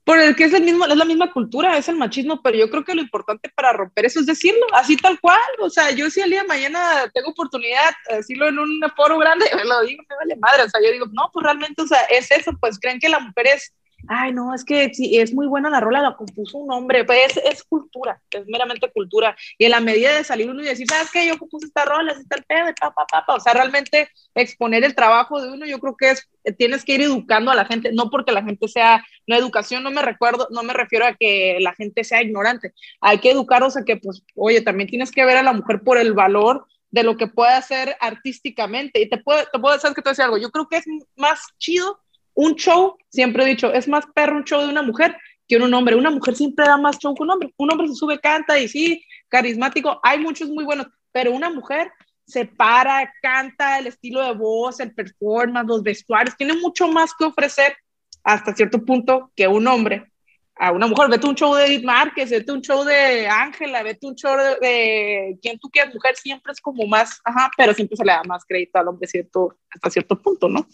Por 0.03 0.19
el 0.19 0.35
que 0.35 0.43
es 0.43 0.53
el 0.53 0.63
mismo, 0.63 0.85
es 0.85 0.97
la 0.97 1.05
misma 1.05 1.31
cultura, 1.31 1.77
es 1.77 1.87
el 1.87 1.95
machismo, 1.95 2.41
pero 2.43 2.57
yo 2.57 2.69
creo 2.69 2.83
que 2.83 2.93
lo 2.93 3.01
importante 3.01 3.49
para 3.55 3.71
romper 3.71 4.05
eso 4.05 4.19
es 4.19 4.25
decirlo, 4.25 4.65
así 4.73 4.97
tal 4.97 5.17
cual. 5.21 5.39
O 5.61 5.69
sea, 5.69 5.91
yo 5.91 6.09
si 6.09 6.19
el 6.19 6.29
día 6.29 6.41
de 6.41 6.47
mañana 6.49 7.09
tengo 7.13 7.29
oportunidad 7.29 7.93
de 8.09 8.17
decirlo 8.17 8.49
en 8.49 8.59
un 8.59 8.81
foro 8.97 9.17
grande, 9.17 9.45
lo 9.65 9.81
digo, 9.85 10.03
me 10.09 10.15
vale 10.17 10.35
madre. 10.35 10.63
O 10.63 10.69
sea, 10.69 10.81
yo 10.85 10.91
digo, 10.91 11.05
no, 11.13 11.29
pues 11.31 11.45
realmente, 11.45 11.81
o 11.81 11.87
sea, 11.87 12.01
es 12.09 12.29
eso, 12.31 12.51
pues 12.59 12.77
creen 12.81 12.99
que 12.99 13.07
la 13.07 13.21
mujer 13.21 13.47
es 13.47 13.73
ay, 14.07 14.31
no, 14.33 14.53
es 14.53 14.63
que 14.63 14.93
sí, 14.93 15.17
es 15.17 15.33
muy 15.33 15.47
buena 15.47 15.69
la 15.69 15.79
rola, 15.79 16.01
la 16.01 16.15
compuso 16.15 16.57
un 16.57 16.71
hombre, 16.71 17.05
pues 17.05 17.37
es, 17.43 17.63
cultura, 17.63 18.21
es 18.31 18.45
meramente 18.47 18.91
cultura. 18.91 19.35
Y 19.57 19.65
en 19.65 19.71
la 19.71 19.79
medida 19.79 20.15
de 20.15 20.23
salir 20.23 20.49
uno 20.49 20.61
y 20.61 20.65
decir, 20.65 20.87
¿sabes 20.89 21.09
qué? 21.11 21.27
Yo 21.27 21.37
compuse 21.37 21.67
esta 21.67 21.85
rola, 21.85 22.11
así 22.11 22.21
está 22.21 22.35
el 22.37 22.43
pedo, 22.43 22.73
pa, 22.79 22.91
pa, 22.91 23.05
pa, 23.05 23.25
pa. 23.25 23.35
O 23.35 23.39
sea, 23.39 23.53
realmente 23.53 24.09
exponer 24.33 24.83
el 24.83 24.95
trabajo 24.95 25.41
de 25.41 25.51
uno, 25.51 25.65
yo 25.65 25.79
creo 25.79 25.95
que 25.95 26.11
es, 26.11 26.29
tienes 26.57 26.83
que 26.83 26.95
ir 26.95 27.01
educando 27.01 27.51
a 27.51 27.55
la 27.55 27.65
gente, 27.65 27.91
no 27.93 28.09
porque 28.09 28.31
la 28.31 28.43
gente 28.43 28.67
sea, 28.67 29.03
la 29.25 29.37
educación 29.37 29.83
no 29.83 29.91
me 29.91 30.01
recuerdo, 30.01 30.47
no 30.51 30.63
me 30.63 30.73
refiero 30.73 31.05
a 31.05 31.13
que 31.13 31.57
la 31.61 31.73
gente 31.73 32.03
sea 32.03 32.21
ignorante, 32.21 32.73
hay 33.01 33.19
que 33.19 33.31
educarlos 33.31 33.77
a 33.77 33.83
que, 33.83 33.97
pues, 33.97 34.23
oye, 34.35 34.61
también 34.61 34.89
tienes 34.89 35.11
que 35.11 35.25
ver 35.25 35.37
a 35.37 35.43
la 35.43 35.53
mujer 35.53 35.81
por 35.83 35.97
el 35.97 36.13
valor 36.13 36.65
de 36.91 37.03
lo 37.03 37.17
que 37.17 37.27
puede 37.27 37.51
hacer 37.51 37.97
artísticamente. 37.99 39.01
Y 39.01 39.09
te 39.09 39.17
puedo, 39.17 39.43
te 39.51 39.59
puedo 39.59 39.73
decir 39.73 39.93
que 39.93 40.01
te 40.01 40.09
voy 40.09 40.23
algo, 40.23 40.37
yo 40.37 40.49
creo 40.49 40.67
que 40.67 40.77
es 40.77 40.85
más 41.17 41.41
chido 41.57 41.99
un 42.35 42.55
show, 42.55 42.97
siempre 43.15 43.43
he 43.43 43.47
dicho, 43.47 43.73
es 43.73 43.87
más 43.87 44.05
perro 44.13 44.37
un 44.37 44.43
show 44.43 44.61
de 44.61 44.67
una 44.67 44.83
mujer 44.83 45.17
que 45.47 45.57
un 45.57 45.73
hombre. 45.73 45.95
Una 45.95 46.11
mujer 46.11 46.35
siempre 46.35 46.65
da 46.65 46.77
más 46.77 46.97
show 46.99 47.15
que 47.15 47.23
un 47.23 47.31
hombre. 47.31 47.53
Un 47.57 47.71
hombre 47.71 47.87
se 47.87 47.95
sube, 47.95 48.19
canta 48.19 48.59
y 48.59 48.67
sí, 48.67 49.03
carismático. 49.29 49.99
Hay 50.03 50.19
muchos 50.19 50.49
muy 50.49 50.63
buenos, 50.63 50.87
pero 51.11 51.31
una 51.31 51.49
mujer 51.49 51.91
se 52.25 52.45
para, 52.45 53.11
canta, 53.21 53.77
el 53.77 53.87
estilo 53.87 54.23
de 54.23 54.33
voz, 54.33 54.79
el 54.79 54.93
performance, 54.93 55.67
los 55.67 55.83
vestuarios, 55.83 56.35
tiene 56.35 56.53
mucho 56.53 56.87
más 56.87 57.11
que 57.17 57.25
ofrecer 57.25 57.75
hasta 58.23 58.55
cierto 58.55 58.83
punto 58.83 59.31
que 59.35 59.47
un 59.47 59.67
hombre 59.67 60.11
a 60.55 60.71
una 60.71 60.87
mujer. 60.87 61.09
Vete 61.09 61.27
un 61.27 61.35
show 61.35 61.53
de 61.53 61.67
Edith 61.67 61.83
Márquez, 61.85 62.31
vete 62.31 62.51
un 62.51 62.61
show 62.61 62.83
de 62.83 63.27
Ángela, 63.27 63.83
vete 63.83 64.07
un 64.07 64.15
show 64.15 64.35
de, 64.59 65.37
quien 65.41 65.59
tú 65.59 65.69
quieras, 65.69 65.93
mujer, 65.93 66.15
siempre 66.15 66.51
es 66.51 66.59
como 66.59 66.87
más, 66.87 67.21
ajá, 67.23 67.51
pero 67.55 67.73
siempre 67.73 67.97
se 67.97 68.05
le 68.05 68.11
da 68.11 68.23
más 68.23 68.43
crédito 68.45 68.79
al 68.79 68.87
hombre 68.87 69.07
cierto, 69.07 69.59
hasta 69.69 69.89
cierto 69.91 70.19
punto, 70.19 70.49
¿no? 70.49 70.67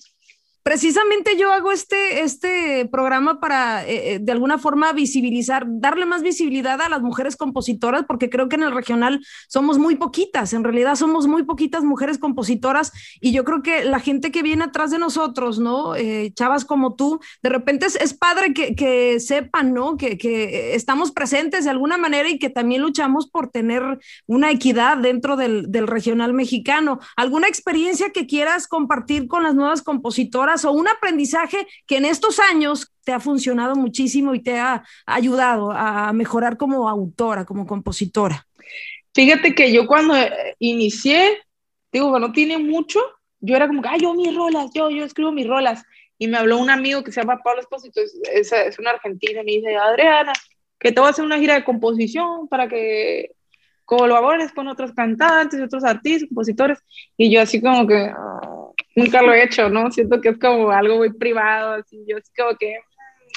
Precisamente 0.63 1.37
yo 1.37 1.51
hago 1.51 1.71
este, 1.71 2.21
este 2.21 2.85
programa 2.91 3.39
para 3.39 3.83
eh, 3.87 4.13
eh, 4.13 4.19
de 4.19 4.31
alguna 4.31 4.59
forma 4.59 4.93
visibilizar, 4.93 5.65
darle 5.67 6.05
más 6.05 6.21
visibilidad 6.21 6.79
a 6.81 6.89
las 6.89 7.01
mujeres 7.01 7.35
compositoras, 7.35 8.05
porque 8.07 8.29
creo 8.29 8.47
que 8.47 8.57
en 8.57 8.63
el 8.63 8.71
regional 8.71 9.25
somos 9.47 9.79
muy 9.79 9.95
poquitas, 9.95 10.53
en 10.53 10.63
realidad 10.63 10.95
somos 10.95 11.25
muy 11.25 11.43
poquitas 11.43 11.83
mujeres 11.83 12.19
compositoras 12.19 12.91
y 13.19 13.31
yo 13.31 13.43
creo 13.43 13.63
que 13.63 13.85
la 13.85 13.99
gente 13.99 14.31
que 14.31 14.43
viene 14.43 14.65
atrás 14.65 14.91
de 14.91 14.99
nosotros, 14.99 15.57
¿no? 15.57 15.95
Eh, 15.95 16.31
chavas 16.35 16.63
como 16.63 16.95
tú, 16.95 17.19
de 17.41 17.49
repente 17.49 17.87
es, 17.87 18.13
padre 18.13 18.53
que, 18.53 18.75
que, 18.75 19.19
sepan, 19.19 19.73
¿no? 19.73 19.97
Que, 19.97 20.15
que, 20.19 20.75
estamos 20.75 21.11
presentes 21.11 21.63
de 21.63 21.71
alguna 21.71 21.97
manera 21.97 22.29
y 22.29 22.37
que 22.37 22.51
también 22.51 22.83
luchamos 22.83 23.27
por 23.27 23.49
tener 23.49 23.99
una 24.27 24.51
equidad 24.51 24.97
dentro 24.97 25.37
del, 25.37 25.71
del 25.71 25.87
regional 25.87 26.33
mexicano. 26.33 26.99
¿Alguna 27.15 27.47
experiencia 27.47 28.11
que 28.11 28.27
quieras 28.27 28.67
compartir 28.67 29.27
con 29.27 29.41
las 29.41 29.55
nuevas 29.55 29.81
compositoras? 29.81 30.50
O 30.65 30.71
un 30.71 30.87
aprendizaje 30.87 31.67
que 31.87 31.97
en 31.97 32.05
estos 32.05 32.39
años 32.39 32.91
te 33.03 33.11
ha 33.11 33.19
funcionado 33.19 33.75
muchísimo 33.75 34.35
y 34.35 34.41
te 34.41 34.59
ha 34.59 34.83
ayudado 35.05 35.71
a 35.71 36.11
mejorar 36.13 36.57
como 36.57 36.87
autora, 36.87 37.45
como 37.45 37.65
compositora? 37.65 38.45
Fíjate 39.13 39.53
que 39.53 39.71
yo 39.71 39.87
cuando 39.87 40.15
eh, 40.15 40.55
inicié, 40.59 41.39
digo, 41.91 42.17
no 42.19 42.31
tiene 42.31 42.57
mucho, 42.57 42.99
yo 43.39 43.55
era 43.55 43.67
como 43.67 43.81
que, 43.81 43.89
yo 43.99 44.13
mis 44.13 44.33
rolas, 44.33 44.71
yo, 44.73 44.89
yo 44.89 45.03
escribo 45.03 45.31
mis 45.31 45.47
rolas. 45.47 45.83
Y 46.17 46.27
me 46.27 46.37
habló 46.37 46.59
un 46.59 46.69
amigo 46.69 47.03
que 47.03 47.11
se 47.11 47.21
llama 47.21 47.41
Pablo 47.43 47.61
Espósito, 47.61 47.99
es, 47.99 48.51
es, 48.51 48.79
una 48.79 48.91
argentina, 48.91 49.41
y 49.41 49.45
me 49.45 49.51
dice, 49.53 49.75
Adriana, 49.75 50.33
que 50.79 50.91
te 50.91 50.99
voy 50.99 51.07
a 51.07 51.11
hacer 51.11 51.25
una 51.25 51.39
gira 51.39 51.55
de 51.55 51.63
composición 51.63 52.47
para 52.47 52.67
que 52.67 53.31
colabores 53.85 54.53
con 54.53 54.67
otros 54.67 54.93
cantantes 54.93 55.59
otros 55.59 55.83
artistas, 55.83 56.29
compositores. 56.29 56.79
Y 57.17 57.31
yo 57.31 57.41
así 57.41 57.59
como 57.59 57.87
que, 57.87 58.11
ah, 58.15 58.60
nunca 58.95 59.21
lo 59.21 59.33
he 59.33 59.43
hecho, 59.43 59.69
¿no? 59.69 59.91
Siento 59.91 60.19
que 60.21 60.29
es 60.29 60.37
como 60.37 60.71
algo 60.71 60.97
muy 60.97 61.13
privado, 61.13 61.73
así, 61.73 62.03
yo 62.07 62.17
así 62.17 62.31
como 62.35 62.55
que, 62.57 62.77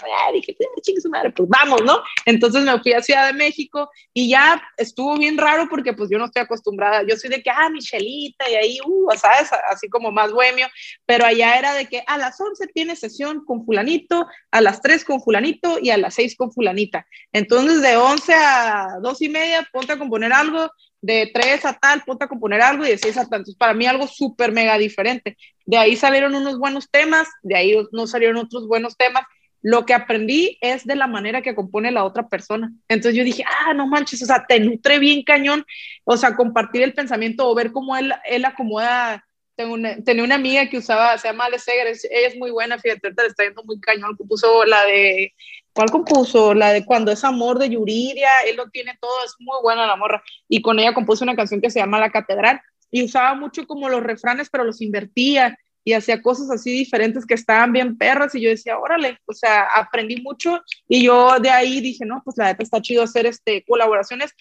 ah, 0.03 0.33
dije, 0.33 0.57
chingue 0.83 1.01
su 1.01 1.09
madre, 1.09 1.31
pues 1.31 1.49
vamos, 1.49 1.83
¿no? 1.83 2.03
Entonces 2.27 2.65
me 2.65 2.79
fui 2.81 2.93
a 2.93 3.03
Ciudad 3.03 3.27
de 3.27 3.33
México 3.33 3.91
y 4.13 4.29
ya 4.29 4.61
estuvo 4.77 5.17
bien 5.17 5.39
raro 5.39 5.69
porque 5.69 5.93
pues 5.93 6.11
yo 6.11 6.19
no 6.19 6.27
estoy 6.27 6.43
acostumbrada, 6.43 7.03
yo 7.07 7.17
soy 7.17 7.31
de 7.31 7.43
que, 7.43 7.51
ah, 7.51 7.69
Michelita 7.71 8.49
y 8.51 8.55
ahí, 8.55 8.79
uh, 8.85 9.11
¿sabes? 9.17 9.51
Así 9.71 9.89
como 9.89 10.11
más 10.11 10.33
bohemio, 10.33 10.67
pero 11.07 11.25
allá 11.25 11.57
era 11.57 11.75
de 11.75 11.87
que 11.87 12.03
a 12.07 12.19
las 12.19 12.41
11 12.41 12.67
tiene 12.69 12.97
sesión 12.97 13.45
con 13.45 13.65
fulanito, 13.65 14.27
a 14.51 14.61
las 14.61 14.81
3 14.81 15.05
con 15.05 15.21
fulanito 15.21 15.79
y 15.81 15.91
a 15.91 15.97
las 15.97 16.15
6 16.15 16.37
con 16.37 16.53
fulanita. 16.53 17.07
Entonces 17.33 17.83
de 17.83 17.97
11 17.97 18.35
a 18.35 18.89
2 19.03 19.23
y 19.23 19.29
media 19.29 19.69
ponte 19.73 19.93
a 19.93 19.99
componer 19.99 20.33
algo, 20.33 20.71
de 21.05 21.31
3 21.35 21.67
a 21.67 21.75
tal, 21.75 22.03
ponte 22.03 22.25
a 22.25 22.29
componer 22.29 22.63
algo 22.63 22.85
y 22.87 22.89
de 22.89 22.97
6 22.97 23.19
a 23.19 23.29
tal. 23.29 23.41
Entonces, 23.41 23.57
para 23.57 23.75
mí 23.75 23.87
algo 23.87 24.07
súper 24.07 24.53
mega 24.53 24.79
diferente. 24.79 25.37
De 25.67 25.77
ahí 25.77 25.97
salieron 25.97 26.35
unos 26.35 26.59
buenos 26.59 26.91
temas, 26.91 27.29
de 27.43 27.57
ahí 27.57 27.77
no 27.93 28.07
salieron 28.07 28.39
otros 28.39 28.67
buenos 28.67 28.97
temas. 28.97 29.25
Lo 29.61 29.85
que 29.85 29.93
aprendí 29.93 30.57
es 30.63 30.87
de 30.87 30.97
la 30.97 31.07
manera 31.07 31.43
que 31.43 31.55
compone 31.55 31.91
la 31.91 32.05
otra 32.05 32.29
persona. 32.29 32.73
Entonces 32.89 33.19
yo 33.19 33.25
dije, 33.25 33.45
ah, 33.47 33.75
no 33.75 33.87
manches, 33.87 34.23
o 34.23 34.27
sea, 34.27 34.47
te 34.47 34.59
nutre 34.61 34.99
bien 34.99 35.23
cañón, 35.25 35.67
o 36.05 36.17
sea, 36.17 36.37
compartir 36.37 36.83
el 36.83 36.95
pensamiento 36.95 37.49
o 37.51 37.55
ver 37.55 37.71
cómo 37.71 37.97
él, 37.97 38.13
él 38.25 38.47
acomoda 38.47 39.24
tengo 39.57 39.75
una, 39.75 39.97
tenía 40.03 40.25
una 40.25 40.35
amiga 40.35 40.69
que 40.69 40.79
usaba, 40.79 41.17
se 41.19 41.29
llama 41.29 41.45
Ale 41.45 41.59
Seger, 41.59 41.87
ella 41.89 42.29
es 42.29 42.37
muy 42.37 42.51
buena, 42.51 42.79
fíjate, 42.79 43.07
ahorita 43.07 43.23
le 43.23 43.29
está 43.29 43.45
yendo 43.45 43.63
muy 43.65 43.81
cañón, 43.81 44.17
compuso 44.17 44.65
la 44.65 44.85
de, 44.85 45.33
¿cuál 45.73 45.91
compuso? 45.91 46.55
La 46.55 46.73
de 46.73 46.85
Cuando 46.85 47.13
es 47.13 47.25
amor 47.25 47.59
de 47.59 47.71
Yuridia, 47.71 48.31
él 48.47 48.57
lo 48.57 48.69
tiene 48.71 48.97
todo, 49.01 49.25
es 49.25 49.35
muy 49.39 49.57
buena 49.63 49.87
la 49.87 49.97
morra, 49.97 50.23
y 50.49 50.61
con 50.63 50.79
ella 50.79 50.95
compuso 50.95 51.25
una 51.25 51.37
canción 51.37 51.61
que 51.61 51.71
se 51.71 51.81
llama 51.81 52.01
La 52.01 52.11
Catedral, 52.11 52.61
y 52.91 53.05
usaba 53.05 53.35
mucho 53.35 53.67
como 53.67 53.89
los 53.89 54.03
refranes, 54.03 54.49
pero 54.51 54.65
los 54.65 54.81
invertía, 54.81 55.57
y 55.87 55.93
hacía 55.93 56.23
cosas 56.23 56.51
así 56.51 56.71
diferentes 56.71 57.27
que 57.27 57.35
estaban 57.35 57.73
bien 57.73 57.97
perras, 57.97 58.35
y 58.35 58.41
yo 58.41 58.49
decía, 58.49 58.79
órale, 58.79 59.19
o 59.27 59.35
sea, 59.35 59.65
aprendí 59.75 60.21
mucho, 60.21 60.63
y 60.89 61.05
yo 61.05 61.39
de 61.39 61.51
ahí 61.51 61.81
dije, 61.81 62.05
no, 62.05 62.23
pues 62.25 62.37
la 62.39 62.47
neta 62.47 62.63
está 62.63 62.81
chido 62.81 63.03
hacer 63.03 63.27
este, 63.27 63.65
colaboraciones, 63.65 64.33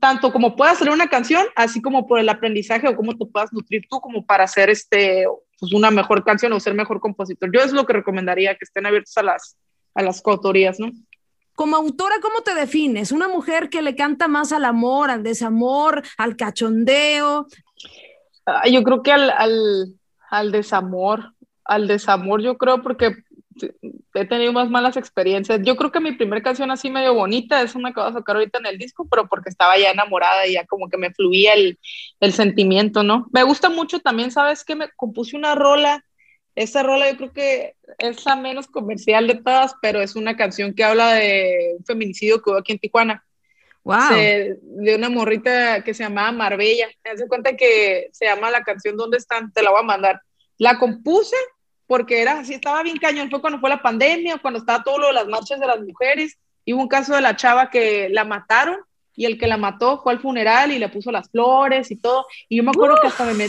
tanto 0.00 0.32
como 0.32 0.56
puedas 0.56 0.76
hacer 0.76 0.90
una 0.90 1.08
canción, 1.08 1.44
así 1.54 1.82
como 1.82 2.06
por 2.06 2.18
el 2.18 2.28
aprendizaje 2.28 2.88
o 2.88 2.96
cómo 2.96 3.16
te 3.16 3.26
puedas 3.26 3.52
nutrir 3.52 3.82
tú 3.88 4.00
como 4.00 4.24
para 4.24 4.44
hacer 4.44 4.70
este, 4.70 5.26
pues 5.58 5.72
una 5.72 5.90
mejor 5.90 6.24
canción 6.24 6.52
o 6.52 6.60
ser 6.60 6.74
mejor 6.74 7.00
compositor. 7.00 7.50
Yo 7.52 7.60
es 7.60 7.72
lo 7.72 7.86
que 7.86 7.92
recomendaría, 7.92 8.54
que 8.54 8.64
estén 8.64 8.86
abiertos 8.86 9.16
a 9.18 9.22
las, 9.22 9.56
a 9.94 10.02
las 10.02 10.22
coautorías, 10.22 10.80
¿no? 10.80 10.90
Como 11.54 11.76
autora, 11.76 12.16
¿cómo 12.20 12.42
te 12.42 12.54
defines? 12.54 13.12
¿Una 13.12 13.28
mujer 13.28 13.70
que 13.70 13.80
le 13.80 13.94
canta 13.94 14.28
más 14.28 14.52
al 14.52 14.64
amor, 14.64 15.10
al 15.10 15.22
desamor, 15.22 16.02
al 16.18 16.36
cachondeo? 16.36 17.46
yo 18.70 18.82
creo 18.84 19.02
que 19.02 19.10
al, 19.10 19.30
al, 19.30 19.94
al 20.30 20.52
desamor, 20.52 21.34
al 21.64 21.88
desamor 21.88 22.42
yo 22.42 22.56
creo 22.56 22.80
porque 22.80 23.16
he 24.16 24.24
tenido 24.24 24.52
más 24.52 24.70
malas 24.70 24.96
experiencias. 24.96 25.60
Yo 25.62 25.76
creo 25.76 25.92
que 25.92 26.00
mi 26.00 26.12
primera 26.12 26.42
canción 26.42 26.70
así 26.70 26.90
medio 26.90 27.14
bonita 27.14 27.62
es 27.62 27.74
una 27.74 27.92
que 27.92 28.00
voy 28.00 28.10
a 28.10 28.12
sacar 28.14 28.36
ahorita 28.36 28.58
en 28.58 28.66
el 28.66 28.78
disco, 28.78 29.06
pero 29.10 29.28
porque 29.28 29.50
estaba 29.50 29.78
ya 29.78 29.90
enamorada 29.90 30.46
y 30.46 30.54
ya 30.54 30.66
como 30.66 30.88
que 30.88 30.96
me 30.96 31.12
fluía 31.12 31.52
el, 31.52 31.78
el 32.20 32.32
sentimiento, 32.32 33.02
¿no? 33.02 33.26
Me 33.32 33.42
gusta 33.42 33.68
mucho 33.68 34.00
también, 34.00 34.30
¿sabes 34.30 34.64
qué? 34.64 34.74
Me 34.74 34.88
compuse 34.96 35.36
una 35.36 35.54
rola. 35.54 36.04
Esa 36.54 36.82
rola 36.82 37.10
yo 37.10 37.16
creo 37.16 37.32
que 37.32 37.74
es 37.98 38.24
la 38.24 38.36
menos 38.36 38.66
comercial 38.66 39.26
de 39.26 39.34
todas, 39.34 39.74
pero 39.82 40.00
es 40.00 40.16
una 40.16 40.36
canción 40.36 40.74
que 40.74 40.84
habla 40.84 41.12
de 41.12 41.76
un 41.78 41.84
feminicidio 41.84 42.40
que 42.40 42.50
hubo 42.50 42.58
aquí 42.58 42.72
en 42.72 42.78
Tijuana. 42.78 43.22
Wow. 43.84 44.16
de 44.16 44.96
una 44.96 45.08
morrita 45.08 45.84
que 45.84 45.94
se 45.94 46.02
llamaba 46.02 46.32
Marbella. 46.32 46.88
Me 47.04 47.10
hace 47.12 47.28
cuenta 47.28 47.56
que 47.56 48.08
se 48.10 48.24
llama 48.24 48.50
la 48.50 48.64
canción 48.64 48.96
¿Dónde 48.96 49.18
están? 49.18 49.52
Te 49.52 49.62
la 49.62 49.70
voy 49.70 49.78
a 49.78 49.84
mandar. 49.84 50.20
La 50.58 50.76
compuse 50.76 51.36
porque 51.86 52.20
era 52.20 52.40
así, 52.40 52.54
estaba 52.54 52.82
bien 52.82 52.96
cañón, 52.96 53.30
fue 53.30 53.40
cuando 53.40 53.60
fue 53.60 53.70
la 53.70 53.82
pandemia, 53.82 54.38
cuando 54.38 54.58
estaba 54.58 54.82
todo 54.82 54.98
lo 54.98 55.06
de 55.08 55.12
las 55.12 55.28
marchas 55.28 55.60
de 55.60 55.66
las 55.66 55.80
mujeres, 55.80 56.38
y 56.64 56.72
hubo 56.72 56.82
un 56.82 56.88
caso 56.88 57.14
de 57.14 57.20
la 57.20 57.36
chava 57.36 57.70
que 57.70 58.08
la 58.10 58.24
mataron, 58.24 58.78
y 59.14 59.24
el 59.24 59.38
que 59.38 59.46
la 59.46 59.56
mató 59.56 60.02
fue 60.02 60.12
al 60.12 60.20
funeral 60.20 60.72
y 60.72 60.78
le 60.78 60.88
puso 60.88 61.10
las 61.10 61.30
flores 61.30 61.90
y 61.90 61.96
todo, 61.96 62.26
y 62.48 62.56
yo 62.56 62.64
me 62.64 62.70
acuerdo 62.70 62.96
que 63.00 63.06
hasta 63.06 63.24
me, 63.24 63.48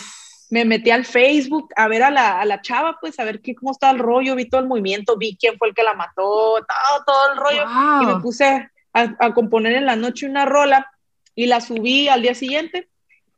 me, 0.49 0.65
metí 0.65 0.91
al 0.91 1.03
Facebook 1.03 1.69
a 1.75 1.87
ver 1.87 2.03
a 2.03 2.11
la, 2.11 2.39
a 2.39 2.45
la 2.45 2.61
chava, 2.61 2.97
pues 3.01 3.19
a 3.19 3.25
ver 3.25 3.41
qué, 3.41 3.55
cómo 3.55 3.71
estaba 3.71 3.91
el 3.91 3.99
rollo, 3.99 4.35
vi 4.35 4.47
todo 4.47 4.61
el 4.61 4.67
movimiento, 4.67 5.17
vi 5.17 5.35
quién 5.35 5.57
fue 5.57 5.69
el 5.69 5.73
que 5.73 5.83
la 5.83 5.93
mató, 5.93 6.55
todo, 6.55 7.03
todo 7.05 7.33
el 7.33 7.37
rollo, 7.39 7.63
y 8.01 8.05
me 8.05 8.21
puse 8.21 8.45
a, 8.45 9.15
a 9.19 9.33
componer 9.33 9.73
en 9.73 9.85
la 9.85 9.95
noche 9.95 10.27
una 10.27 10.45
rola, 10.45 10.89
y 11.35 11.47
la 11.47 11.59
subí 11.59 12.07
al 12.07 12.21
día 12.21 12.33
siguiente, 12.33 12.87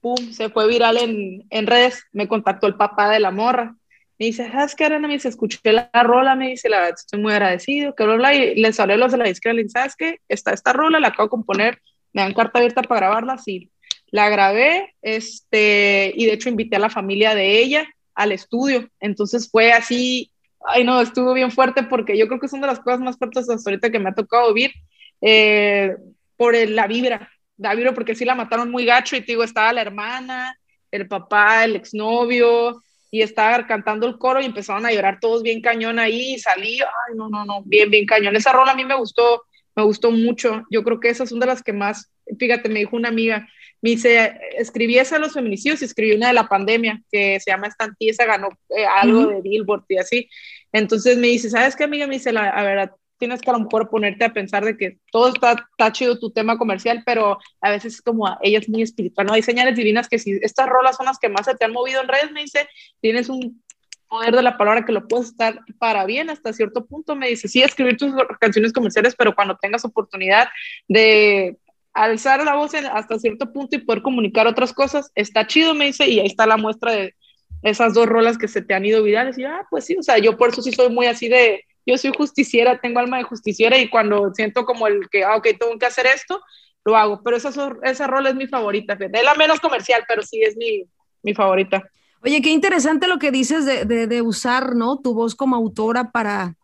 pum, 0.01 0.31
se 0.31 0.49
fue 0.49 0.67
viral 0.67 0.97
en, 0.97 1.45
en 1.49 1.67
redes, 1.67 2.05
me 2.11 2.27
contactó 2.27 2.67
el 2.67 2.75
papá 2.75 3.09
de 3.09 3.19
la 3.19 3.31
morra, 3.31 3.75
me 4.19 4.25
dice, 4.25 4.51
¿sabes 4.51 4.75
qué, 4.75 4.83
Arena? 4.83 5.07
Me 5.07 5.13
dice, 5.13 5.29
escuché 5.29 5.59
la, 5.71 5.89
rola, 6.03 6.35
me 6.35 6.49
dice, 6.49 6.67
la 6.67 6.81
verdad, 6.81 6.95
estoy 6.99 7.21
muy 7.21 7.31
agradecido, 7.31 7.95
que 7.95 8.03
bla, 8.03 8.35
y 8.35 8.55
les 8.55 8.77
hablé 8.77 8.97
los 8.97 9.13
de 9.13 9.17
la 9.17 9.23
disquera, 9.23 9.53
le 9.53 9.63
dije, 9.63 9.71
¿sabes 9.71 9.95
qué? 9.95 10.19
Está 10.27 10.51
esta 10.51 10.73
rola, 10.73 10.99
la 10.99 11.07
acabo 11.07 11.27
de 11.27 11.29
componer, 11.29 11.81
me 12.11 12.21
dan 12.21 12.33
carta 12.33 12.59
abierta 12.59 12.81
para 12.81 13.07
grabarla, 13.07 13.38
sí. 13.38 13.71
La 14.11 14.27
grabé, 14.29 14.93
este, 15.01 16.11
y 16.13 16.25
de 16.25 16.33
hecho 16.33 16.49
invité 16.49 16.75
a 16.75 16.79
la 16.79 16.89
familia 16.89 17.33
de 17.33 17.59
ella 17.59 17.88
al 18.13 18.33
estudio, 18.33 18.89
entonces 18.99 19.49
fue 19.49 19.71
así, 19.71 20.31
ay 20.65 20.83
no, 20.83 20.99
estuvo 20.99 21.33
bien 21.33 21.51
fuerte 21.51 21.83
porque 21.83 22.17
yo 22.17 22.27
creo 22.27 22.41
que 22.41 22.47
es 22.47 22.53
una 22.53 22.67
de 22.67 22.73
las 22.73 22.81
cosas 22.81 22.99
más 22.99 23.17
fuertes 23.17 23.49
hasta 23.49 23.69
ahorita 23.69 23.89
que 23.89 23.99
me 23.99 24.09
ha 24.09 24.13
tocado 24.13 24.53
vivir, 24.53 24.73
eh, 25.21 25.95
por 26.35 26.55
la 26.55 26.88
vibra, 26.88 27.31
la 27.55 27.73
vibra 27.73 27.93
porque 27.93 28.15
sí 28.15 28.25
la 28.25 28.35
mataron 28.35 28.69
muy 28.69 28.83
gacho 28.83 29.15
y 29.15 29.21
te 29.21 29.31
digo, 29.31 29.45
estaba 29.45 29.71
la 29.71 29.81
hermana, 29.81 30.59
el 30.91 31.07
papá, 31.07 31.63
el 31.63 31.77
exnovio, 31.77 32.81
y 33.11 33.21
estaba 33.21 33.65
cantando 33.65 34.07
el 34.07 34.17
coro 34.17 34.41
y 34.41 34.45
empezaron 34.45 34.85
a 34.85 34.91
llorar 34.91 35.19
todos 35.19 35.43
bien 35.43 35.61
cañón 35.61 35.99
ahí 35.99 36.33
y 36.35 36.39
salí, 36.39 36.79
ay, 36.79 37.15
no, 37.15 37.29
no, 37.29 37.45
no, 37.45 37.63
bien, 37.63 37.89
bien 37.89 38.05
cañón. 38.05 38.35
Esa 38.35 38.51
rola 38.51 38.71
a 38.73 38.75
mí 38.75 38.85
me 38.85 38.95
gustó, 38.95 39.43
me 39.75 39.83
gustó 39.83 40.11
mucho. 40.11 40.63
Yo 40.69 40.83
creo 40.83 40.99
que 40.99 41.09
esa 41.09 41.23
es 41.23 41.31
una 41.31 41.45
de 41.45 41.53
las 41.53 41.63
que 41.63 41.73
más, 41.73 42.11
fíjate, 42.37 42.69
me 42.69 42.79
dijo 42.79 42.95
una 42.95 43.09
amiga, 43.09 43.47
me 43.81 43.91
dice, 43.91 44.37
escribí 44.57 44.97
esa 44.97 45.15
de 45.15 45.21
los 45.21 45.33
feminicidios 45.33 45.81
y 45.81 45.85
escribí 45.85 46.15
una 46.15 46.27
de 46.27 46.33
la 46.33 46.47
pandemia 46.47 47.01
que 47.11 47.39
se 47.39 47.51
llama 47.51 47.67
Estantí, 47.67 48.09
esa 48.09 48.25
ganó 48.25 48.49
eh, 48.69 48.85
algo 48.85 49.27
de 49.27 49.41
Billboard 49.41 49.85
y 49.87 49.97
así. 49.97 50.29
Entonces 50.71 51.17
me 51.17 51.27
dice, 51.27 51.49
¿sabes 51.49 51.75
qué, 51.75 51.85
amiga? 51.85 52.05
Me 52.05 52.15
dice, 52.15 52.31
la, 52.31 52.49
a 52.49 52.63
ver, 52.63 52.91
tienes 53.19 53.41
que 53.41 53.49
a 53.49 53.53
lo 53.53 53.59
mejor 53.59 53.89
ponerte 53.89 54.25
a 54.25 54.33
pensar 54.33 54.65
de 54.65 54.77
que 54.77 54.97
todo 55.11 55.27
está, 55.27 55.51
está 55.51 55.91
chido 55.91 56.17
tu 56.17 56.31
tema 56.31 56.57
comercial, 56.57 57.03
pero 57.05 57.38
a 57.61 57.69
veces 57.69 57.95
es 57.95 58.01
como 58.01 58.27
ella 58.41 58.57
es 58.57 58.69
muy 58.69 58.81
espiritual, 58.81 59.27
¿no? 59.27 59.33
Hay 59.33 59.43
señales 59.43 59.75
divinas 59.75 60.07
que 60.07 60.17
si 60.17 60.39
estas 60.41 60.67
rolas 60.67 60.95
son 60.95 61.05
las 61.05 61.19
que 61.19 61.29
más 61.29 61.45
se 61.45 61.55
te 61.55 61.65
han 61.65 61.73
movido 61.73 62.01
en 62.01 62.07
redes, 62.07 62.31
me 62.31 62.41
dice, 62.41 62.67
tienes 63.01 63.29
un 63.29 63.61
poder 64.07 64.35
de 64.35 64.41
la 64.41 64.57
palabra 64.57 64.85
que 64.85 64.91
lo 64.91 65.07
puedes 65.07 65.27
estar 65.27 65.59
para 65.77 66.05
bien 66.05 66.29
hasta 66.29 66.53
cierto 66.53 66.85
punto. 66.85 67.15
Me 67.15 67.27
dice, 67.27 67.47
sí, 67.47 67.61
escribir 67.61 67.97
tus 67.97 68.13
canciones 68.39 68.73
comerciales, 68.73 69.15
pero 69.15 69.35
cuando 69.35 69.57
tengas 69.57 69.85
oportunidad 69.85 70.47
de 70.88 71.57
alzar 71.93 72.43
la 72.43 72.55
voz 72.55 72.73
hasta 72.73 73.19
cierto 73.19 73.51
punto 73.51 73.75
y 73.75 73.79
poder 73.79 74.01
comunicar 74.01 74.47
otras 74.47 74.73
cosas, 74.73 75.11
está 75.15 75.45
chido, 75.45 75.73
me 75.75 75.85
dice, 75.85 76.07
y 76.07 76.19
ahí 76.19 76.27
está 76.27 76.47
la 76.47 76.57
muestra 76.57 76.93
de 76.93 77.15
esas 77.61 77.93
dos 77.93 78.07
rolas 78.07 78.38
que 78.38 78.47
se 78.47 78.61
te 78.61 78.73
han 78.73 78.85
ido 78.85 79.03
virales. 79.03 79.38
Y 79.38 79.43
ah, 79.43 79.65
pues 79.69 79.85
sí, 79.85 79.95
o 79.97 80.03
sea, 80.03 80.17
yo 80.17 80.38
por 80.38 80.49
eso 80.49 80.61
sí 80.61 80.71
soy 80.71 80.89
muy 80.89 81.05
así 81.07 81.27
de, 81.27 81.65
yo 81.89 81.98
soy 81.98 82.12
justiciera, 82.15 82.79
tengo 82.79 83.00
alma 83.00 83.17
de 83.17 83.24
justiciera 83.24 83.77
y 83.77 83.89
cuando 83.89 84.34
siento 84.34 84.65
como 84.65 84.88
el 84.88 85.10
que, 85.10 85.24
ah, 85.24 85.36
ok, 85.36 85.48
tengo 85.60 85.77
que 85.77 85.86
hacer 85.86 86.05
esto, 86.05 86.41
lo 86.86 86.96
hago. 86.96 87.22
Pero 87.24 87.38
esa, 87.38 87.50
esa 87.84 88.08
rola 88.08 88.29
es 88.29 88.36
mi 88.36 88.48
favorita, 88.48 88.98
es 89.00 89.24
la 89.24 89.36
menos 89.36 89.60
comercial, 89.60 90.03
pero 90.08 90.22
sí 90.22 90.41
es 90.41 90.55
mi, 90.55 90.84
mi 91.24 91.34
favorita. 91.34 91.84
Oye, 92.24 92.41
qué 92.41 92.50
interesante 92.50 93.08
lo 93.08 93.17
que 93.17 93.31
dices 93.31 93.65
de, 93.65 93.86
de, 93.86 94.08
de 94.08 94.22
usar, 94.22 94.75
¿no? 94.75 95.00
Tu 95.00 95.13
voz 95.13 95.36
como 95.36 95.55
autora 95.55 96.12
para, 96.12 96.55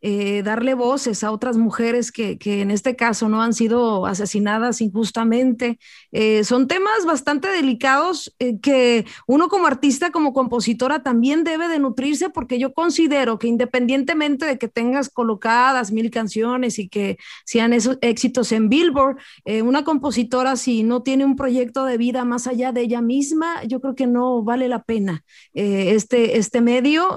eh, 0.00 0.44
darle 0.44 0.74
voces 0.74 1.24
a 1.24 1.32
otras 1.32 1.56
mujeres 1.56 2.12
que, 2.12 2.38
en 2.40 2.70
este 2.70 2.94
caso 2.94 3.28
no 3.28 3.42
han 3.42 3.52
sido 3.52 4.06
asesinadas 4.06 4.80
injustamente. 4.80 5.80
Eh, 6.12 6.44
son 6.44 6.68
temas 6.68 7.04
bastante 7.04 7.48
delicados 7.48 8.32
eh, 8.38 8.60
que 8.60 9.06
uno 9.26 9.48
como 9.48 9.66
artista, 9.66 10.12
como 10.12 10.32
compositora, 10.32 11.02
también 11.02 11.42
debe 11.42 11.66
de 11.66 11.80
nutrirse 11.80 12.30
porque 12.30 12.60
yo 12.60 12.72
considero 12.72 13.40
que 13.40 13.48
independientemente 13.48 14.46
de 14.46 14.56
que 14.56 14.68
tengas 14.68 15.08
colocadas 15.08 15.90
mil 15.90 16.10
canciones 16.10 16.78
y 16.78 16.88
que 16.88 17.18
sean 17.44 17.72
esos 17.72 17.98
éxitos 18.00 18.52
en 18.52 18.68
Billboard, 18.68 19.16
una 19.64 19.84
compositora 19.84 20.56
si 20.56 20.82
no 20.82 21.02
tiene 21.02 21.24
un 21.24 21.34
proyecto 21.34 21.84
de 21.84 21.98
vida 21.98 22.24
más 22.24 22.46
allá 22.46 22.72
de 22.72 22.82
ella 22.82 23.00
misma, 23.00 23.64
yo 23.64 23.80
creo 23.80 23.94
que 23.94 24.06
no 24.06 24.42
vale 24.42 24.68
la 24.68 24.82
pena 24.82 25.24
este, 25.54 26.38
este 26.38 26.60
medio. 26.60 27.16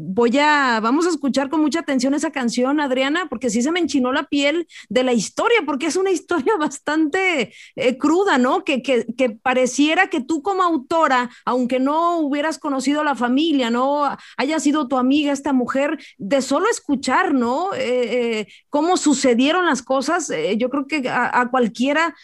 voy 0.00 0.38
a, 0.38 0.80
vamos 0.80 1.06
a 1.06 1.10
escuchar 1.10 1.48
con 1.50 1.60
mucha 1.60 1.80
atención 1.80 2.05
esa 2.14 2.30
canción, 2.30 2.80
Adriana, 2.80 3.26
porque 3.28 3.50
sí 3.50 3.62
se 3.62 3.72
me 3.72 3.80
enchinó 3.80 4.12
la 4.12 4.24
piel 4.24 4.66
de 4.88 5.02
la 5.02 5.12
historia, 5.12 5.62
porque 5.64 5.86
es 5.86 5.96
una 5.96 6.10
historia 6.16 6.56
bastante 6.58 7.52
eh, 7.76 7.98
cruda, 7.98 8.38
¿no? 8.38 8.64
Que, 8.64 8.82
que, 8.82 9.06
que, 9.16 9.30
pareciera 9.30 10.08
que 10.08 10.20
tú 10.20 10.42
como 10.42 10.62
autora, 10.62 11.30
aunque 11.44 11.78
no 11.78 12.18
hubieras 12.18 12.58
conocido 12.58 13.00
a 13.00 13.04
la 13.04 13.14
familia, 13.14 13.70
no 13.70 14.16
haya 14.36 14.60
sido 14.60 14.88
tu 14.88 14.96
amiga 14.96 15.32
esta 15.32 15.52
mujer, 15.52 15.98
de 16.18 16.42
solo 16.42 16.68
escuchar, 16.70 17.34
¿no? 17.34 17.74
Eh, 17.74 18.40
eh, 18.40 18.46
cómo 18.70 18.96
sucedieron 18.96 19.66
las 19.66 19.82
cosas, 19.82 20.30
yo 20.58 20.70
creo 20.70 20.86
que 20.86 21.08
a, 21.08 21.48
cualquiera, 21.50 22.14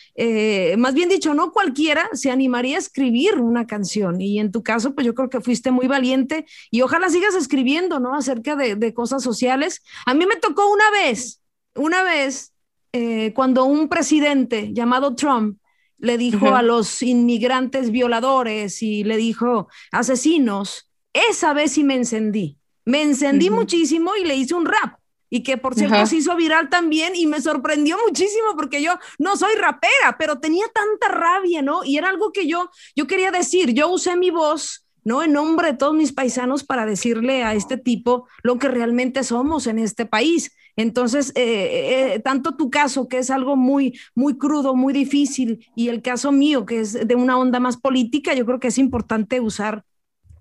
más 0.77 0.95
bien 0.95 1.09
dicho, 1.09 1.35
no 1.35 1.53
cualquiera 1.53 2.09
se 2.13 2.31
animaría 2.31 2.77
a 2.77 2.81
escribir 2.81 3.37
una 3.41 3.67
canción. 3.67 4.21
Y 4.21 4.39
en 4.39 4.53
tu 4.53 4.63
caso, 4.63 4.95
pues 4.95 5.07
yo 5.07 5.15
creo 5.15 5.31
que 5.31 5.41
fuiste 5.41 5.71
muy 5.71 5.87
valiente 5.87 6.45
y 6.71 6.83
ojalá 6.83 7.09
sigas 7.09 7.35
escribiendo, 7.35 8.01
¿no? 8.01 8.15
Acerca 8.15 8.57
de 8.57 8.95
cosas 8.95 9.23
sociales 9.23 9.72
a 10.07 10.15
mí 10.15 10.27
me 10.27 10.37
tocó 10.37 10.71
una 10.71 10.91
vez, 10.91 11.43
una 11.75 12.03
vez, 12.03 12.53
eh, 12.93 13.33
cuando 13.35 13.65
un 13.65 13.89
presidente 13.89 14.71
llamado 14.73 15.15
Trump 15.15 15.59
le 15.99 16.19
dijo 16.19 16.55
a 16.55 16.63
los 16.63 17.01
inmigrantes 17.01 17.91
violadores 17.91 18.83
y 18.83 19.05
le 19.05 19.17
dijo 19.17 19.69
asesinos, 19.93 20.91
esa 21.13 21.55
vez 21.55 21.73
sí 21.73 21.85
me 21.85 21.95
encendí. 21.95 22.59
Me 22.85 23.03
encendí 23.03 23.49
muchísimo 23.51 24.17
y 24.17 24.25
le 24.25 24.35
hice 24.35 24.55
un 24.55 24.67
rap 24.67 24.99
y 25.31 25.43
que 25.43 25.57
por 25.57 25.75
cierto 25.75 26.05
se 26.05 26.17
hizo 26.17 26.37
viral 26.37 26.69
también 26.69 27.15
y 27.17 27.27
me 27.27 27.41
sorprendió 27.41 27.97
muchísimo 28.07 28.55
porque 28.55 28.83
yo 28.83 28.99
no 29.19 29.35
soy 29.37 29.55
rapera, 29.55 30.17
pero 30.19 30.41
tenía 30.41 30.67
tanta 30.75 31.09
rabia, 31.09 31.63
¿no? 31.63 31.85
Y 31.85 31.97
era 31.97 32.11
algo 32.11 32.33
que 32.33 32.47
yo, 32.47 32.69
yo 32.95 33.07
quería 33.07 33.31
decir, 33.31 33.73
yo 33.73 33.89
usé 33.89 34.15
mi 34.15 34.29
voz 34.29 34.82
¿no? 35.05 35.23
En 35.23 35.33
nombre 35.33 35.73
de 35.73 35.79
todos 35.79 35.95
mis 35.95 36.13
paisanos 36.13 36.65
para 36.65 36.87
decirle 36.87 37.43
a 37.43 37.55
este 37.55 37.77
tipo 37.77 38.29
lo 38.43 38.59
que 38.59 38.69
realmente 38.69 39.25
somos 39.25 39.67
en 39.67 39.79
este 39.79 40.07
país. 40.07 40.55
Entonces, 40.77 41.33
eh, 41.35 42.15
eh, 42.15 42.21
tanto 42.21 42.57
tu 42.57 42.71
caso, 42.71 43.09
que 43.09 43.19
es 43.19 43.31
algo 43.31 43.57
muy, 43.57 43.99
muy 44.15 44.39
crudo, 44.39 44.75
muy 44.75 44.93
difícil, 44.93 45.67
y 45.77 45.89
el 45.89 46.01
caso 46.01 46.33
mío, 46.33 46.65
que 46.65 46.81
es 46.81 47.07
de 47.07 47.15
una 47.15 47.37
onda 47.39 47.61
más 47.61 47.77
política, 47.77 48.33
yo 48.35 48.47
creo 48.47 48.59
que 48.59 48.69
es 48.69 48.79
importante 48.79 49.41
usar 49.41 49.85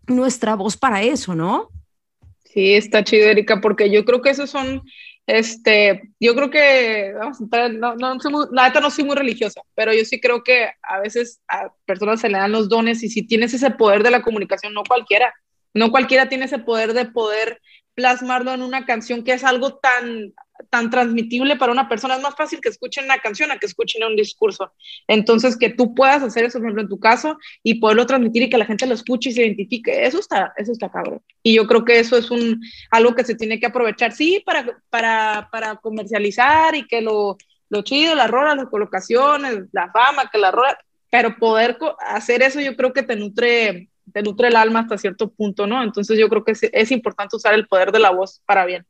nuestra 0.07 0.55
voz 0.55 0.77
para 0.77 1.01
eso, 1.03 1.35
¿no? 1.35 1.69
Sí, 2.45 2.73
está 2.73 3.03
chido, 3.03 3.29
Erika, 3.29 3.61
porque 3.61 3.89
yo 3.89 4.03
creo 4.03 4.21
que 4.21 4.29
esos 4.29 4.49
son 4.49 4.81
este, 5.31 6.09
yo 6.19 6.35
creo 6.35 6.49
que, 6.49 7.13
vamos 7.17 7.37
a 7.39 7.69
no, 7.69 7.95
no, 7.95 8.19
soy 8.19 8.33
muy, 8.33 8.45
la 8.51 8.67
neta 8.67 8.81
no 8.81 8.91
soy 8.91 9.05
muy 9.05 9.15
religiosa, 9.15 9.61
pero 9.75 9.93
yo 9.93 10.03
sí 10.03 10.19
creo 10.19 10.43
que 10.43 10.71
a 10.81 10.99
veces 10.99 11.39
a 11.47 11.71
personas 11.85 12.19
se 12.19 12.27
le 12.27 12.37
dan 12.37 12.51
los 12.51 12.67
dones 12.67 13.01
y 13.01 13.07
si 13.07 13.23
tienes 13.25 13.53
ese 13.53 13.71
poder 13.71 14.03
de 14.03 14.11
la 14.11 14.23
comunicación, 14.23 14.73
no 14.73 14.83
cualquiera, 14.83 15.33
no 15.73 15.89
cualquiera 15.89 16.27
tiene 16.27 16.45
ese 16.45 16.59
poder 16.59 16.91
de 16.91 17.05
poder 17.05 17.61
plasmarlo 17.93 18.53
en 18.53 18.61
una 18.61 18.85
canción 18.85 19.23
que 19.23 19.31
es 19.31 19.45
algo 19.45 19.75
tan 19.75 20.33
tan 20.69 20.89
transmitible 20.89 21.55
para 21.55 21.71
una 21.71 21.89
persona. 21.89 22.15
Es 22.15 22.21
más 22.21 22.35
fácil 22.35 22.61
que 22.61 22.69
escuchen 22.69 23.05
una 23.05 23.19
canción 23.19 23.51
a 23.51 23.57
que 23.57 23.65
escuchen 23.65 24.03
un 24.03 24.15
discurso. 24.15 24.71
Entonces, 25.07 25.57
que 25.57 25.69
tú 25.69 25.93
puedas 25.93 26.23
hacer 26.23 26.45
eso, 26.45 26.59
por 26.59 26.67
ejemplo, 26.67 26.83
en 26.83 26.89
tu 26.89 26.99
caso, 26.99 27.37
y 27.63 27.75
poderlo 27.75 28.05
transmitir 28.05 28.43
y 28.43 28.49
que 28.49 28.57
la 28.57 28.65
gente 28.65 28.87
lo 28.87 28.93
escuche 28.93 29.29
y 29.29 29.33
se 29.33 29.45
identifique, 29.45 30.05
eso 30.05 30.19
está, 30.19 30.53
eso 30.57 30.71
está 30.71 30.89
cabrón. 30.89 31.21
Y 31.43 31.55
yo 31.55 31.67
creo 31.67 31.85
que 31.85 31.99
eso 31.99 32.17
es 32.17 32.31
un, 32.31 32.61
algo 32.89 33.15
que 33.15 33.23
se 33.23 33.35
tiene 33.35 33.59
que 33.59 33.67
aprovechar, 33.67 34.11
sí, 34.11 34.41
para, 34.45 34.79
para, 34.89 35.49
para 35.51 35.75
comercializar 35.77 36.75
y 36.75 36.87
que 36.87 37.01
lo, 37.01 37.37
lo 37.69 37.81
chido, 37.81 38.15
las 38.15 38.29
rolas, 38.29 38.57
las 38.57 38.67
colocaciones, 38.67 39.65
la 39.71 39.91
fama, 39.91 40.29
que 40.31 40.37
la 40.37 40.51
rola, 40.51 40.77
pero 41.09 41.37
poder 41.37 41.77
hacer 41.99 42.41
eso 42.41 42.59
yo 42.59 42.75
creo 42.75 42.93
que 42.93 43.03
te 43.03 43.15
nutre, 43.15 43.89
te 44.11 44.21
nutre 44.21 44.49
el 44.49 44.55
alma 44.55 44.81
hasta 44.81 44.97
cierto 44.97 45.29
punto, 45.31 45.67
¿no? 45.67 45.81
Entonces 45.81 46.17
yo 46.19 46.29
creo 46.29 46.43
que 46.43 46.51
es, 46.51 46.63
es 46.63 46.91
importante 46.91 47.35
usar 47.35 47.53
el 47.53 47.67
poder 47.67 47.91
de 47.91 47.99
la 47.99 48.11
voz 48.11 48.41
para 48.45 48.65
bien. 48.65 48.85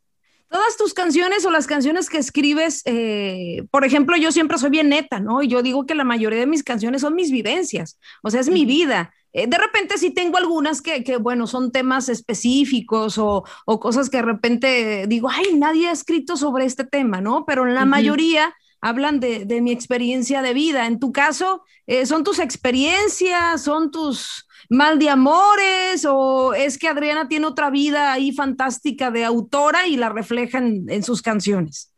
Todas 0.51 0.75
tus 0.75 0.93
canciones 0.93 1.45
o 1.45 1.49
las 1.49 1.65
canciones 1.65 2.09
que 2.09 2.17
escribes, 2.17 2.81
eh, 2.83 3.63
por 3.71 3.85
ejemplo, 3.85 4.17
yo 4.17 4.33
siempre 4.33 4.57
soy 4.57 4.69
bien 4.69 4.89
neta, 4.89 5.21
¿no? 5.21 5.41
Y 5.41 5.47
yo 5.47 5.61
digo 5.61 5.85
que 5.85 5.95
la 5.95 6.03
mayoría 6.03 6.39
de 6.39 6.45
mis 6.45 6.61
canciones 6.61 6.99
son 6.99 7.15
mis 7.15 7.31
vivencias, 7.31 7.97
o 8.21 8.29
sea, 8.29 8.41
es 8.41 8.49
mi 8.49 8.65
vida. 8.65 9.13
Eh, 9.31 9.47
de 9.47 9.57
repente 9.57 9.97
sí 9.97 10.11
tengo 10.11 10.37
algunas 10.37 10.81
que, 10.81 11.05
que 11.05 11.15
bueno, 11.15 11.47
son 11.47 11.71
temas 11.71 12.09
específicos 12.09 13.17
o, 13.17 13.45
o, 13.65 13.79
cosas 13.79 14.09
que 14.09 14.17
de 14.17 14.23
repente 14.23 15.05
digo, 15.07 15.29
ay, 15.31 15.55
nadie 15.55 15.87
ha 15.87 15.93
escrito 15.93 16.35
sobre 16.35 16.65
este 16.65 16.83
tema, 16.83 17.21
¿no? 17.21 17.45
Pero 17.45 17.65
en 17.65 17.73
la 17.73 17.85
mayoría 17.85 18.53
hablan 18.81 19.21
de, 19.21 19.45
de, 19.45 19.61
mi 19.61 19.71
experiencia 19.71 20.41
de 20.41 20.53
vida. 20.53 20.85
En 20.85 20.99
tu 20.99 21.13
caso, 21.13 21.63
eh, 21.87 22.05
son 22.05 22.25
tus 22.25 22.39
experiencias, 22.39 23.63
son 23.63 23.89
tus 23.89 24.47
mal 24.71 24.97
de 24.99 25.09
amores 25.09 26.05
o 26.07 26.53
es 26.53 26.77
que 26.77 26.87
Adriana 26.87 27.27
tiene 27.27 27.45
otra 27.45 27.69
vida 27.69 28.13
ahí 28.13 28.31
fantástica 28.31 29.11
de 29.11 29.25
autora 29.25 29.85
y 29.85 29.97
la 29.97 30.07
refleja 30.07 30.59
en, 30.59 31.03
sus 31.03 31.21
canciones? 31.21 31.93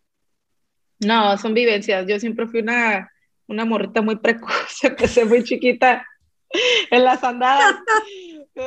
No, 0.99 1.37
son 1.37 1.53
vivencias. 1.53 2.07
Yo 2.07 2.19
siempre 2.19 2.47
fui 2.47 2.61
una, 2.61 3.11
una 3.45 3.63
morrita 3.63 4.01
muy 4.01 4.15
precoz, 4.15 4.49
empecé 4.83 5.23
muy 5.23 5.43
chiquita 5.43 6.03
en 6.89 7.03
las 7.03 7.23
andadas. 7.23 7.75
Sí, 8.55 8.61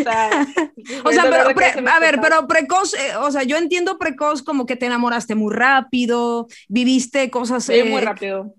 o 0.00 0.02
sea, 0.02 0.46
o 1.04 1.12
sea 1.12 1.24
pero 1.24 1.90
a 1.90 2.00
ver, 2.00 2.20
pero 2.22 2.48
precoz, 2.48 2.94
eh, 2.94 3.16
o 3.20 3.30
sea, 3.30 3.42
yo 3.42 3.58
entiendo 3.58 3.98
precoz 3.98 4.42
como 4.42 4.64
que 4.64 4.76
te 4.76 4.86
enamoraste 4.86 5.34
muy 5.34 5.54
rápido, 5.54 6.46
viviste 6.68 7.30
cosas. 7.30 7.64
Sí, 7.64 7.82
muy 7.82 8.00
eh, 8.00 8.04
rápido. 8.06 8.54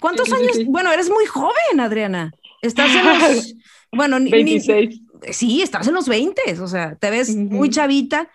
¿Cuántos 0.00 0.32
años? 0.32 0.64
Bueno, 0.66 0.92
eres 0.92 1.10
muy 1.10 1.26
joven, 1.26 1.80
Adriana. 1.80 2.30
Estás 2.64 2.90
en 2.94 3.06
los. 3.06 3.54
bueno, 3.92 4.18
26. 4.18 5.00
sí, 5.30 5.62
estás 5.62 5.86
en 5.86 5.94
los 5.94 6.08
20, 6.08 6.42
o 6.60 6.66
sea, 6.66 6.96
te 6.96 7.10
ves 7.10 7.34
muy 7.36 7.70
chavita, 7.70 8.30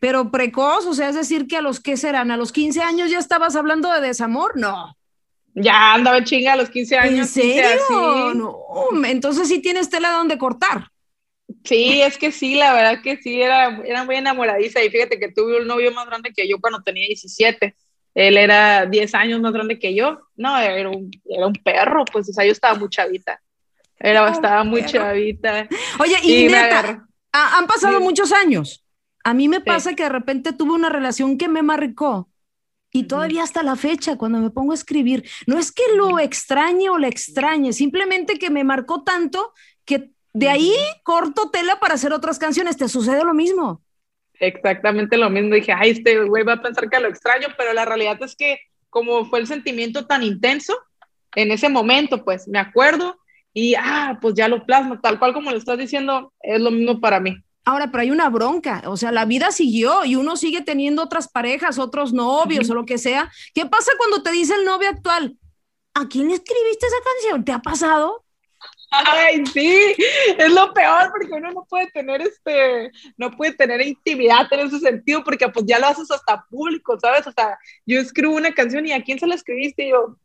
pero 0.00 0.30
precoz, 0.30 0.86
o 0.86 0.94
sea, 0.94 1.10
es 1.10 1.14
decir, 1.14 1.46
que 1.46 1.56
a 1.56 1.60
los 1.60 1.80
que 1.80 1.96
serán, 1.96 2.30
a 2.30 2.36
los 2.36 2.52
15 2.52 2.80
años 2.80 3.10
ya 3.10 3.18
estabas 3.18 3.56
hablando 3.56 3.92
de 3.92 4.00
desamor, 4.00 4.56
no. 4.56 4.96
Ya 5.54 5.94
andaba 5.94 6.22
chinga 6.24 6.52
a 6.52 6.56
los 6.56 6.70
15 6.70 6.96
años. 6.96 7.36
¿En 7.36 7.42
serio? 7.42 8.34
No, 8.34 8.58
entonces 9.04 9.48
sí 9.48 9.60
tienes 9.60 9.90
tela 9.90 10.12
donde 10.12 10.38
cortar. 10.38 10.88
Sí, 11.64 12.00
es 12.00 12.16
que 12.16 12.30
sí, 12.30 12.54
la 12.54 12.72
verdad 12.72 13.02
que 13.02 13.16
sí, 13.16 13.40
era, 13.40 13.82
era 13.84 14.04
muy 14.04 14.16
enamoradiza 14.16 14.82
y 14.82 14.90
fíjate 14.90 15.18
que 15.18 15.32
tuve 15.32 15.60
un 15.60 15.66
novio 15.66 15.92
más 15.92 16.06
grande 16.06 16.32
que 16.34 16.48
yo 16.48 16.60
cuando 16.60 16.82
tenía 16.82 17.06
17 17.06 17.74
él 18.18 18.36
era 18.36 18.84
10 18.84 19.14
años 19.14 19.40
más 19.40 19.52
grande 19.52 19.78
que 19.78 19.94
yo. 19.94 20.22
No, 20.34 20.58
era 20.58 20.90
un, 20.90 21.08
era 21.24 21.46
un 21.46 21.52
perro, 21.52 22.04
pues, 22.04 22.28
o 22.28 22.32
sea, 22.32 22.44
yo 22.44 22.50
estaba 22.50 22.76
muy 22.76 22.88
chavita. 22.88 23.40
Era, 23.98 24.28
estaba 24.30 24.64
muy 24.64 24.84
chavita. 24.84 25.68
Oye, 25.98 26.16
y, 26.22 26.46
neta, 26.46 27.06
han 27.32 27.66
pasado 27.66 28.00
muchos 28.00 28.32
años. 28.32 28.84
A 29.24 29.34
mí 29.34 29.48
me 29.48 29.60
pasa 29.60 29.94
que 29.94 30.04
de 30.04 30.08
repente 30.08 30.52
tuve 30.52 30.72
una 30.72 30.88
relación 30.88 31.36
que 31.36 31.48
me 31.48 31.62
marcó 31.62 32.30
y 32.90 33.04
todavía 33.04 33.42
hasta 33.42 33.62
la 33.62 33.76
fecha, 33.76 34.16
cuando 34.16 34.38
me 34.38 34.50
pongo 34.50 34.72
a 34.72 34.76
escribir, 34.76 35.28
no 35.46 35.58
es 35.58 35.72
que 35.72 35.82
lo 35.94 36.18
extrañe 36.18 36.88
o 36.88 36.96
le 36.96 37.08
extrañe, 37.08 37.72
simplemente 37.72 38.38
que 38.38 38.48
me 38.48 38.64
marcó 38.64 39.02
tanto 39.02 39.52
que 39.84 40.10
de 40.32 40.48
ahí 40.48 40.72
corto 41.02 41.50
tela 41.50 41.80
para 41.80 41.94
hacer 41.94 42.12
otras 42.12 42.38
canciones. 42.38 42.76
¿Te 42.76 42.88
sucede 42.88 43.24
lo 43.24 43.34
mismo? 43.34 43.82
exactamente 44.40 45.16
lo 45.16 45.30
mismo. 45.30 45.54
Dije, 45.54 45.72
ay, 45.72 45.90
este 45.90 46.24
güey 46.24 46.44
va 46.44 46.54
a 46.54 46.62
pensar 46.62 46.88
que 46.88 47.00
lo 47.00 47.08
extraño, 47.08 47.48
pero 47.56 47.72
la 47.72 47.84
realidad 47.84 48.22
es 48.22 48.36
que 48.36 48.60
como 48.90 49.26
fue 49.26 49.40
el 49.40 49.46
sentimiento 49.46 50.06
tan 50.06 50.22
intenso 50.22 50.74
en 51.34 51.50
ese 51.50 51.68
momento, 51.68 52.24
pues 52.24 52.48
me 52.48 52.58
acuerdo 52.58 53.18
y, 53.52 53.74
ah, 53.74 54.18
pues 54.20 54.34
ya 54.34 54.48
lo 54.48 54.64
plasmo, 54.64 55.00
tal 55.00 55.18
cual 55.18 55.32
como 55.32 55.50
lo 55.50 55.56
estás 55.56 55.78
diciendo, 55.78 56.32
es 56.40 56.60
lo 56.60 56.70
mismo 56.70 57.00
para 57.00 57.20
mí. 57.20 57.36
Ahora, 57.64 57.90
pero 57.90 58.02
hay 58.02 58.10
una 58.10 58.30
bronca, 58.30 58.82
o 58.86 58.96
sea, 58.96 59.12
la 59.12 59.26
vida 59.26 59.52
siguió 59.52 60.04
y 60.04 60.16
uno 60.16 60.36
sigue 60.36 60.62
teniendo 60.62 61.02
otras 61.02 61.28
parejas, 61.28 61.78
otros 61.78 62.14
novios 62.14 62.70
o 62.70 62.74
lo 62.74 62.86
que 62.86 62.96
sea. 62.96 63.30
¿Qué 63.52 63.66
pasa 63.66 63.92
cuando 63.98 64.22
te 64.22 64.30
dice 64.30 64.54
el 64.54 64.64
novio 64.64 64.88
actual? 64.88 65.36
¿A 65.92 66.08
quién 66.08 66.28
le 66.28 66.34
escribiste 66.34 66.86
esa 66.86 66.96
canción? 67.04 67.44
¿Te 67.44 67.52
ha 67.52 67.58
pasado? 67.58 68.24
Ay, 68.90 69.44
sí, 69.46 69.94
es 70.38 70.50
lo 70.50 70.72
peor 70.72 71.10
porque 71.10 71.34
uno 71.34 71.52
no 71.52 71.66
puede 71.68 71.90
tener 71.90 72.22
este, 72.22 72.90
no 73.18 73.30
puede 73.32 73.52
tener 73.52 73.86
intimidad 73.86 74.46
en 74.50 74.60
ese 74.60 74.80
sentido 74.80 75.22
porque 75.22 75.46
pues 75.48 75.66
ya 75.66 75.78
lo 75.78 75.88
haces 75.88 76.10
hasta 76.10 76.46
público, 76.48 76.98
¿sabes? 76.98 77.26
O 77.26 77.32
sea, 77.32 77.58
yo 77.84 78.00
escribo 78.00 78.34
una 78.34 78.52
canción 78.52 78.86
y 78.86 78.92
a 78.92 79.02
quién 79.02 79.18
se 79.18 79.26
la 79.26 79.34
escribiste 79.34 79.84
y 79.84 79.90
yo, 79.90 80.16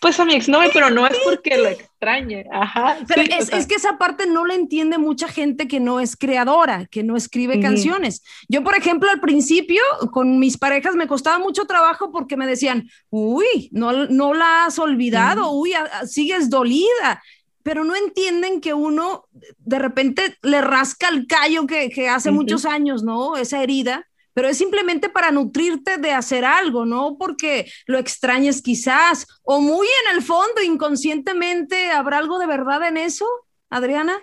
pues 0.00 0.18
a 0.20 0.24
mi 0.24 0.34
exnovio, 0.34 0.70
pero 0.72 0.90
no 0.90 1.06
es 1.06 1.16
porque 1.24 1.56
lo 1.56 1.68
extrañe. 1.68 2.44
Ajá. 2.52 2.98
Pero 3.06 3.22
es, 3.22 3.66
que 3.66 3.74
esa 3.74 3.98
parte 3.98 4.26
no 4.26 4.44
la 4.44 4.54
entiende 4.54 4.98
mucha 4.98 5.28
gente 5.28 5.68
que 5.68 5.80
no 5.80 6.00
es 6.00 6.16
creadora, 6.16 6.86
que 6.86 7.02
no 7.02 7.16
escribe 7.16 7.60
canciones. 7.60 8.22
Yo, 8.48 8.62
por 8.62 8.76
ejemplo, 8.76 9.10
al 9.10 9.20
principio 9.20 9.82
con 10.12 10.38
mis 10.38 10.58
parejas 10.58 10.94
me 10.94 11.06
costaba 11.06 11.38
mucho 11.38 11.64
trabajo 11.64 12.10
porque 12.12 12.36
me 12.36 12.46
decían, 12.46 12.88
uy, 13.10 13.68
no, 13.72 14.06
no 14.06 14.34
la 14.34 14.66
has 14.66 14.78
olvidado, 14.78 15.50
uy, 15.50 15.72
sigues 16.06 16.50
dolida. 16.50 17.22
Pero 17.62 17.84
no 17.84 17.94
entienden 17.94 18.60
que 18.60 18.74
uno 18.74 19.26
de 19.58 19.78
repente 19.78 20.36
le 20.42 20.60
rasca 20.60 21.08
el 21.08 21.28
callo 21.28 21.66
que, 21.66 21.90
que 21.90 22.08
hace 22.08 22.32
muchos 22.32 22.64
años, 22.64 23.04
¿no? 23.04 23.36
Esa 23.36 23.62
herida 23.62 24.08
pero 24.34 24.48
es 24.48 24.58
simplemente 24.58 25.08
para 25.08 25.30
nutrirte 25.30 25.98
de 25.98 26.12
hacer 26.12 26.44
algo, 26.44 26.84
no 26.84 27.16
porque 27.18 27.70
lo 27.86 27.98
extrañes 27.98 28.62
quizás, 28.62 29.26
o 29.42 29.60
muy 29.60 29.86
en 30.06 30.16
el 30.16 30.22
fondo, 30.22 30.62
inconscientemente, 30.62 31.90
¿habrá 31.90 32.18
algo 32.18 32.38
de 32.38 32.46
verdad 32.46 32.86
en 32.86 32.96
eso, 32.96 33.26
Adriana? 33.70 34.20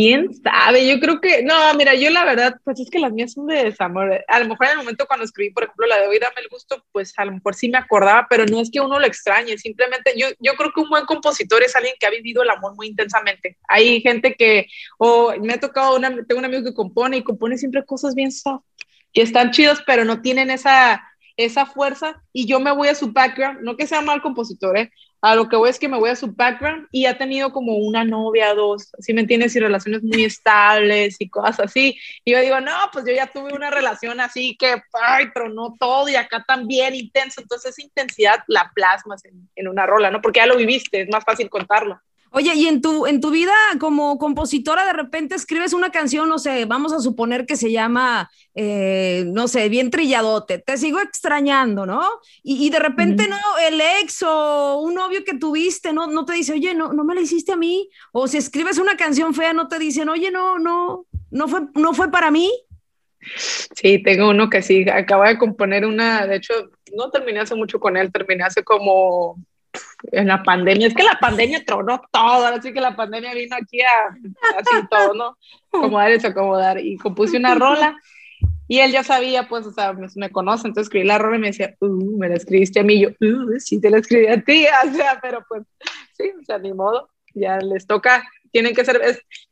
¿Quién 0.00 0.32
sabe? 0.32 0.88
Yo 0.88 1.00
creo 1.00 1.20
que, 1.20 1.42
no, 1.42 1.54
mira, 1.74 1.94
yo 1.94 2.10
la 2.10 2.24
verdad, 2.24 2.54
pues 2.64 2.78
es 2.78 2.88
que 2.88 3.00
las 3.00 3.12
mías 3.12 3.32
son 3.32 3.48
de 3.48 3.64
desamor. 3.64 4.24
A 4.28 4.38
lo 4.38 4.48
mejor 4.48 4.66
en 4.66 4.72
el 4.72 4.78
momento 4.78 5.04
cuando 5.06 5.24
escribí, 5.24 5.52
por 5.52 5.64
ejemplo, 5.64 5.86
la 5.86 6.00
de 6.00 6.06
hoy 6.06 6.18
dame 6.18 6.40
el 6.40 6.48
gusto, 6.48 6.82
pues 6.92 7.12
a 7.16 7.24
lo 7.24 7.32
mejor 7.32 7.56
sí 7.56 7.68
me 7.68 7.78
acordaba, 7.78 8.26
pero 8.30 8.46
no 8.46 8.60
es 8.60 8.70
que 8.70 8.80
uno 8.80 9.00
lo 9.00 9.06
extrañe, 9.06 9.58
simplemente 9.58 10.12
yo, 10.16 10.28
yo 10.38 10.54
creo 10.54 10.70
que 10.72 10.80
un 10.80 10.88
buen 10.88 11.04
compositor 11.06 11.62
es 11.64 11.74
alguien 11.74 11.94
que 11.98 12.06
ha 12.06 12.10
vivido 12.10 12.42
el 12.42 12.50
amor 12.50 12.76
muy 12.76 12.86
intensamente. 12.86 13.58
Hay 13.68 14.00
gente 14.00 14.36
que, 14.36 14.68
o 14.96 15.34
me 15.40 15.54
ha 15.54 15.60
tocado, 15.60 15.96
una, 15.96 16.08
tengo 16.24 16.38
un 16.38 16.44
amigo 16.44 16.62
que 16.62 16.72
compone 16.72 17.16
y 17.18 17.24
compone 17.24 17.58
siempre 17.58 17.84
cosas 17.84 18.14
bien 18.14 18.30
soft, 18.30 18.64
que 19.12 19.22
están 19.22 19.50
chidos, 19.50 19.82
pero 19.86 20.04
no 20.04 20.22
tienen 20.22 20.50
esa, 20.50 21.02
esa 21.36 21.66
fuerza 21.66 22.22
y 22.32 22.46
yo 22.46 22.60
me 22.60 22.72
voy 22.72 22.88
a 22.88 22.94
su 22.94 23.12
background, 23.12 23.60
no 23.62 23.76
que 23.76 23.86
sea 23.86 24.00
mal 24.00 24.22
compositor, 24.22 24.76
¿eh? 24.76 24.90
a 25.22 25.34
lo 25.34 25.48
que 25.48 25.56
voy 25.56 25.68
es 25.68 25.78
que 25.78 25.88
me 25.88 25.98
voy 25.98 26.10
a 26.10 26.16
su 26.16 26.32
background 26.32 26.88
y 26.90 27.06
ha 27.06 27.18
tenido 27.18 27.52
como 27.52 27.76
una 27.76 28.04
novia, 28.04 28.54
dos, 28.54 28.90
¿sí 29.00 29.12
me 29.12 29.20
entiendes? 29.20 29.54
Y 29.54 29.60
relaciones 29.60 30.02
muy 30.02 30.24
estables 30.24 31.16
y 31.18 31.28
cosas 31.28 31.60
así. 31.60 31.98
Y 32.24 32.32
yo 32.32 32.40
digo, 32.40 32.60
no, 32.60 32.72
pues 32.92 33.04
yo 33.06 33.12
ya 33.12 33.26
tuve 33.26 33.52
una 33.52 33.70
relación 33.70 34.20
así 34.20 34.56
que, 34.58 34.82
ay, 34.92 35.26
no 35.52 35.76
todo 35.78 36.08
y 36.08 36.16
acá 36.16 36.44
también 36.46 36.94
intenso. 36.94 37.42
Entonces 37.42 37.72
esa 37.72 37.82
intensidad 37.82 38.44
la 38.46 38.70
plasmas 38.74 39.24
en, 39.26 39.48
en 39.56 39.68
una 39.68 39.86
rola, 39.86 40.10
¿no? 40.10 40.22
Porque 40.22 40.40
ya 40.40 40.46
lo 40.46 40.56
viviste, 40.56 41.02
es 41.02 41.08
más 41.10 41.24
fácil 41.24 41.50
contarlo. 41.50 42.00
Oye, 42.32 42.54
y 42.54 42.66
en 42.66 42.80
tu, 42.80 43.06
en 43.06 43.20
tu 43.20 43.30
vida 43.30 43.52
como 43.80 44.16
compositora, 44.16 44.86
de 44.86 44.92
repente 44.92 45.34
escribes 45.34 45.72
una 45.72 45.90
canción, 45.90 46.28
no 46.28 46.38
sé, 46.38 46.64
vamos 46.64 46.92
a 46.92 47.00
suponer 47.00 47.44
que 47.44 47.56
se 47.56 47.72
llama, 47.72 48.30
eh, 48.54 49.24
no 49.26 49.48
sé, 49.48 49.68
bien 49.68 49.90
trilladote, 49.90 50.58
te 50.58 50.76
sigo 50.76 51.00
extrañando, 51.00 51.86
¿no? 51.86 52.02
Y, 52.44 52.70
de 52.70 52.78
repente, 52.78 53.26
no, 53.26 53.36
el 53.66 53.80
ex 54.00 54.22
o 54.22 54.80
un 54.80 54.94
novio 54.94 55.24
que 55.24 55.34
tuviste, 55.34 55.92
no, 55.92 56.06
no 56.06 56.24
te 56.24 56.34
dice, 56.34 56.52
oye, 56.52 56.72
no, 56.72 56.92
no 56.92 57.02
me 57.02 57.16
la 57.16 57.20
hiciste 57.20 57.52
a 57.52 57.56
mí. 57.56 57.90
O 58.12 58.28
si 58.28 58.36
escribes 58.36 58.78
una 58.78 58.96
canción 58.96 59.34
fea, 59.34 59.52
no 59.52 59.66
te 59.66 59.80
dicen, 59.80 60.08
oye, 60.08 60.30
no, 60.30 60.60
no, 60.60 61.06
no 61.30 61.48
fue, 61.48 61.62
no 61.74 61.94
fue 61.94 62.12
para 62.12 62.30
mí. 62.30 62.50
Sí, 63.36 64.02
tengo 64.02 64.30
uno 64.30 64.48
que 64.48 64.62
sí, 64.62 64.88
acaba 64.88 65.28
de 65.28 65.38
componer 65.38 65.84
una, 65.84 66.26
de 66.26 66.36
hecho, 66.36 66.54
no 66.94 67.10
terminé 67.10 67.40
hace 67.40 67.54
mucho 67.56 67.80
con 67.80 67.96
él, 67.96 68.12
terminé 68.12 68.44
hace 68.44 68.62
como 68.62 69.36
en 70.12 70.28
la 70.28 70.42
pandemia, 70.42 70.88
es 70.88 70.94
que 70.94 71.02
la 71.02 71.18
pandemia 71.20 71.64
tronó 71.64 72.00
todo, 72.10 72.46
así 72.46 72.72
que 72.72 72.80
la 72.80 72.96
pandemia 72.96 73.34
vino 73.34 73.56
aquí 73.56 73.80
a 73.80 74.08
así 74.58 74.86
todo, 74.90 75.14
¿no? 75.14 75.38
Acomodar 75.72 76.10
desacomodar. 76.10 76.78
Y 76.78 76.96
compuse 76.96 77.36
una 77.36 77.54
rola 77.54 77.96
y 78.70 78.78
él 78.78 78.92
ya 78.92 79.02
sabía, 79.02 79.48
pues, 79.48 79.66
o 79.66 79.72
sea, 79.72 79.92
me, 80.14 80.30
conoce, 80.30 80.68
entonces 80.68 80.86
escribí 80.86 81.04
la 81.04 81.18
rola 81.18 81.36
y 81.36 81.40
me 81.40 81.48
decía, 81.48 81.74
uh, 81.80 82.16
me 82.16 82.28
la 82.28 82.36
escribiste 82.36 82.78
a 82.78 82.84
mí, 82.84 82.94
y 82.94 83.00
yo, 83.00 83.08
uh, 83.08 83.58
sí, 83.58 83.80
te 83.80 83.90
la 83.90 83.98
escribí 83.98 84.28
a 84.28 84.40
ti, 84.44 84.64
o 84.88 84.94
sea, 84.94 85.18
pero 85.20 85.44
pues, 85.48 85.64
sí, 86.16 86.30
o 86.40 86.44
sea, 86.44 86.58
ni 86.58 86.72
modo, 86.72 87.10
ya 87.34 87.58
les 87.58 87.88
toca, 87.88 88.22
tienen 88.52 88.72
que 88.72 88.84
ser, 88.84 89.00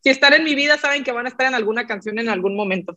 si 0.04 0.10
están 0.10 0.34
en 0.34 0.44
mi 0.44 0.54
vida, 0.54 0.78
saben 0.78 1.02
que 1.02 1.10
van 1.10 1.26
a 1.26 1.30
estar 1.30 1.48
en 1.48 1.56
alguna 1.56 1.84
canción 1.84 2.20
en 2.20 2.28
algún 2.28 2.54
momento. 2.54 2.94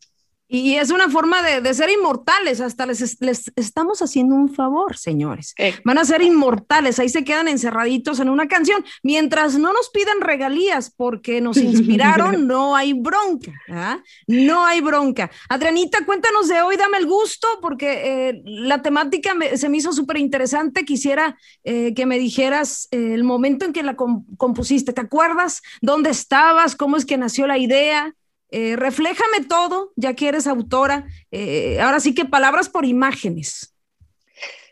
Y 0.53 0.75
es 0.75 0.91
una 0.91 1.09
forma 1.09 1.41
de, 1.41 1.73
ser 1.73 1.89
inmortales, 1.89 2.59
hasta 2.59 2.85
les, 2.85 3.21
les, 3.21 3.49
estamos 3.55 4.01
haciendo 4.01 4.35
un 4.35 4.53
favor, 4.53 4.97
señores. 4.97 5.55
Van 5.85 5.97
a 5.97 6.03
ser 6.03 6.21
inmortales, 6.21 6.99
ahí 6.99 7.07
se 7.07 7.23
quedan 7.23 7.47
encerraditos 7.47 8.19
en 8.19 8.27
una 8.27 8.49
canción, 8.49 8.83
mientras 9.01 9.57
no 9.57 9.71
nos 9.71 9.89
pidan 9.91 10.19
regalías 10.19 10.91
porque 10.91 11.39
nos 11.39 11.55
inspiraron, 11.71 12.47
no 12.47 12.75
hay 12.75 12.91
bronca, 12.91 13.53
¿ah? 13.69 14.03
no 14.27 14.65
hay 14.65 14.81
bronca. 14.81 15.31
Adrianita, 15.47 16.05
cuéntanos 16.05 16.49
de 16.49 16.61
hoy, 16.61 16.75
dame 16.75 16.97
el 16.97 17.05
gusto, 17.05 17.47
porque 17.61 18.29
eh, 18.29 18.41
la 18.43 18.81
temática 18.81 19.33
se 19.55 19.69
me 19.69 19.77
hizo 19.77 19.93
súper 19.93 20.17
interesante, 20.17 20.83
quisiera 20.83 21.37
eh, 21.63 21.93
que 21.93 22.05
me 22.05 22.19
dijeras 22.19 22.89
eh, 22.91 23.13
el 23.13 23.23
momento 23.23 23.63
en 23.63 23.71
que 23.71 23.83
la 23.83 23.95
compusiste, 23.95 24.91
¿te 24.91 24.99
acuerdas? 24.99 25.61
¿Dónde 25.81 26.09
estabas? 26.09 26.75
¿Cómo 26.75 26.97
es 26.97 27.05
que 27.05 27.15
nació 27.15 27.47
la 27.47 27.57
idea? 27.57 28.13
Eh, 28.51 28.75
refléjame 28.75 29.45
todo, 29.47 29.93
ya 29.95 30.13
que 30.13 30.27
eres 30.27 30.45
autora. 30.45 31.07
Eh, 31.31 31.79
ahora 31.79 32.01
sí 32.01 32.13
que 32.13 32.25
palabras 32.25 32.67
por 32.69 32.85
imágenes. 32.85 33.73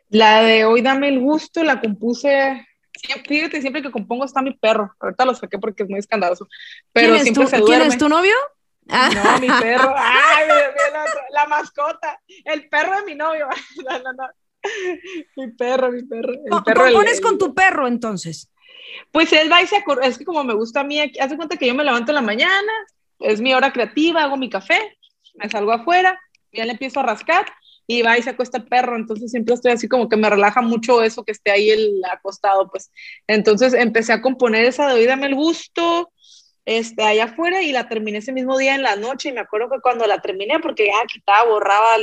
La 0.10 0.42
de 0.42 0.66
hoy 0.66 0.82
dame 0.82 1.08
el 1.08 1.20
gusto, 1.20 1.64
la 1.64 1.80
compuse. 1.80 2.68
Fíjate, 3.28 3.62
siempre 3.62 3.82
que 3.82 3.92
compongo 3.92 4.26
está 4.26 4.42
mi 4.42 4.54
perro. 4.54 4.94
Ahorita 5.00 5.24
lo 5.24 5.34
saqué 5.34 5.58
porque 5.58 5.84
es 5.84 5.90
muy 5.90 6.00
escandaloso. 6.00 6.48
Pero 6.92 7.14
¿Quién, 7.14 7.28
es 7.28 7.34
tu, 7.34 7.66
¿quién 7.66 7.82
es 7.84 7.98
tu 7.98 8.10
novio? 8.10 8.36
Ah. 8.90 9.10
No, 9.14 9.40
mi 9.40 9.48
perro. 9.48 9.94
Ay, 9.98 10.48
la, 11.32 11.46
mascota. 11.46 12.20
El 12.44 12.68
perro 12.68 12.98
de 12.98 13.06
mi 13.06 13.16
novio. 13.16 13.48
No, 13.90 14.00
no, 14.00 14.14
no. 14.14 14.28
Mi 15.38 15.52
perro, 15.52 15.90
mi 15.90 16.04
perro. 16.04 16.34
El 16.34 16.64
perro 16.66 16.84
¿Compones 16.84 17.22
con 17.22 17.38
tu 17.38 17.54
perro 17.54 17.88
entonces? 17.88 18.52
Pues 19.12 19.32
él 19.32 19.50
va 19.50 19.62
y 19.62 19.68
se 19.68 19.82
Es 20.04 20.18
que 20.18 20.26
como 20.26 20.44
me 20.44 20.54
gusta 20.54 20.82
a 20.82 20.84
mí, 20.84 21.00
hace 21.00 21.38
cuenta 21.38 21.56
que 21.56 21.68
yo 21.68 21.74
me 21.76 21.86
levanto 21.86 22.12
en 22.12 22.16
la 22.16 22.22
mañana, 22.22 22.72
es 23.20 23.42
mi 23.42 23.54
hora 23.54 23.72
creativa, 23.72 24.24
hago 24.24 24.38
mi 24.38 24.50
café, 24.50 24.98
me 25.36 25.50
salgo 25.50 25.72
afuera, 25.72 26.20
ya 26.52 26.66
le 26.66 26.72
empiezo 26.72 27.00
a 27.00 27.04
rascar 27.04 27.46
y 27.88 28.02
va 28.02 28.18
y 28.18 28.24
se 28.24 28.30
acuesta 28.30 28.60
el 28.60 28.66
perro, 28.66 28.96
entonces 28.96 29.32
siempre 29.32 29.56
estoy 29.56 29.72
así 29.72 29.88
como 29.88 30.10
que 30.10 30.16
me 30.16 30.30
relaja 30.30 30.62
mucho 30.62 31.02
eso 31.02 31.24
que 31.24 31.32
esté 31.32 31.52
ahí 31.52 31.72
el 31.72 32.02
acostado, 32.12 32.70
pues. 32.70 32.92
Entonces 33.28 33.74
empecé 33.74 34.14
a 34.14 34.22
componer 34.22 34.66
esa 34.66 34.88
de 34.88 34.94
hoy, 34.94 35.04
el 35.06 35.36
gusto, 35.36 36.12
este, 36.66 37.04
allá 37.04 37.26
afuera 37.26 37.64
y 37.64 37.72
la 37.72 37.90
terminé 37.90 38.20
ese 38.20 38.32
mismo 38.32 38.58
día 38.58 38.76
en 38.76 38.84
la 38.84 38.96
noche 38.96 39.30
y 39.30 39.32
me 39.32 39.40
acuerdo 39.40 39.72
que 39.72 39.82
cuando 39.82 40.06
la 40.06 40.22
terminé, 40.22 40.60
porque 40.60 40.86
ya 40.86 41.04
quitaba, 41.08 41.50
borraba 41.50 41.96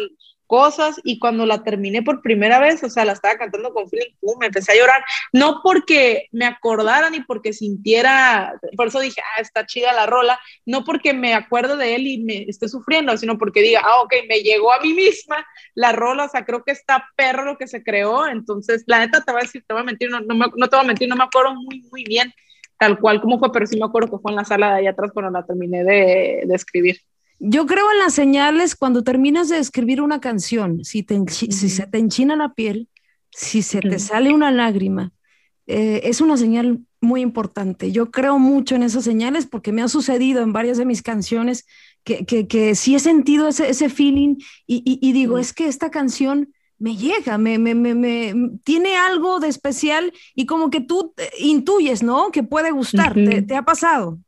cosas 0.46 1.00
y 1.04 1.18
cuando 1.18 1.46
la 1.46 1.62
terminé 1.62 2.02
por 2.02 2.22
primera 2.22 2.58
vez, 2.58 2.82
o 2.82 2.90
sea, 2.90 3.04
la 3.04 3.12
estaba 3.12 3.36
cantando 3.36 3.72
con 3.72 3.88
feeling, 3.88 4.14
pum, 4.20 4.38
me 4.38 4.46
empecé 4.46 4.72
a 4.72 4.76
llorar, 4.76 5.04
no 5.32 5.60
porque 5.62 6.28
me 6.32 6.46
acordara 6.46 7.10
ni 7.10 7.20
porque 7.20 7.52
sintiera, 7.52 8.58
por 8.76 8.88
eso 8.88 9.00
dije, 9.00 9.20
ah, 9.20 9.40
está 9.40 9.66
chida 9.66 9.92
la 9.92 10.06
rola, 10.06 10.38
no 10.64 10.84
porque 10.84 11.12
me 11.12 11.34
acuerdo 11.34 11.76
de 11.76 11.94
él 11.94 12.06
y 12.06 12.18
me 12.22 12.44
esté 12.48 12.68
sufriendo, 12.68 13.16
sino 13.16 13.38
porque 13.38 13.62
diga, 13.62 13.82
ah, 13.84 14.02
ok, 14.02 14.14
me 14.28 14.40
llegó 14.40 14.72
a 14.72 14.80
mí 14.80 14.94
misma 14.94 15.46
la 15.74 15.92
rola, 15.92 16.24
o 16.24 16.28
sea, 16.28 16.44
creo 16.44 16.64
que 16.64 16.72
está 16.72 17.08
perro 17.16 17.44
lo 17.44 17.58
que 17.58 17.66
se 17.66 17.82
creó, 17.82 18.26
entonces, 18.26 18.84
la 18.86 19.00
neta 19.00 19.22
te 19.22 19.32
voy 19.32 19.40
a 19.40 19.44
decir, 19.44 19.64
te 19.66 19.74
voy 19.74 19.82
a 19.82 19.86
mentir, 19.86 20.10
no, 20.10 20.20
no, 20.20 20.34
no 20.34 20.68
te 20.68 20.76
voy 20.76 20.84
a 20.84 20.88
mentir, 20.88 21.08
no 21.08 21.16
me 21.16 21.24
acuerdo 21.24 21.54
muy, 21.54 21.82
muy 21.90 22.04
bien 22.04 22.32
tal 22.78 22.98
cual 22.98 23.20
como 23.20 23.38
fue, 23.38 23.52
pero 23.52 23.66
sí 23.66 23.78
me 23.78 23.86
acuerdo 23.86 24.10
que 24.10 24.22
fue 24.22 24.32
en 24.32 24.36
la 24.36 24.44
sala 24.44 24.74
de 24.74 24.80
allá 24.80 24.90
atrás 24.90 25.10
cuando 25.12 25.30
la 25.30 25.46
terminé 25.46 25.82
de, 25.84 26.42
de 26.46 26.54
escribir. 26.54 27.00
Yo 27.38 27.66
creo 27.66 27.90
en 27.92 27.98
las 27.98 28.14
señales 28.14 28.74
cuando 28.74 29.04
terminas 29.04 29.48
de 29.48 29.58
escribir 29.58 30.00
una 30.00 30.20
canción, 30.20 30.84
si, 30.84 31.06
si 31.28 31.68
se 31.68 31.86
te 31.86 31.98
enchina 31.98 32.36
la 32.36 32.54
piel, 32.54 32.88
si 33.30 33.62
se 33.62 33.80
te 33.80 33.98
sale 33.98 34.32
una 34.32 34.50
lágrima, 34.50 35.12
eh, 35.66 36.00
es 36.04 36.20
una 36.20 36.36
señal 36.36 36.80
muy 37.00 37.20
importante. 37.20 37.92
Yo 37.92 38.10
creo 38.10 38.38
mucho 38.38 38.74
en 38.74 38.82
esas 38.82 39.04
señales 39.04 39.46
porque 39.46 39.72
me 39.72 39.82
ha 39.82 39.88
sucedido 39.88 40.42
en 40.42 40.52
varias 40.52 40.78
de 40.78 40.86
mis 40.86 41.02
canciones 41.02 41.66
que, 42.04 42.24
que, 42.24 42.74
sí 42.74 42.94
he 42.94 43.00
sentido 43.00 43.48
ese, 43.48 43.68
ese 43.68 43.88
feeling 43.88 44.36
y, 44.66 45.12
digo, 45.12 45.38
es 45.38 45.52
que 45.52 45.66
esta 45.66 45.90
canción 45.90 46.52
me 46.78 46.96
llega, 46.96 47.36
me, 47.36 47.58
me, 47.58 47.74
me, 47.74 48.34
tiene 48.62 48.96
algo 48.96 49.40
de 49.40 49.48
especial 49.48 50.12
y 50.34 50.46
como 50.46 50.70
que 50.70 50.80
tú 50.80 51.14
intuyes, 51.38 52.02
¿no? 52.02 52.30
Que 52.30 52.42
puede 52.42 52.70
gustar. 52.70 53.14
¿Te, 53.14 53.56
ha 53.56 53.64
pasado? 53.64 54.18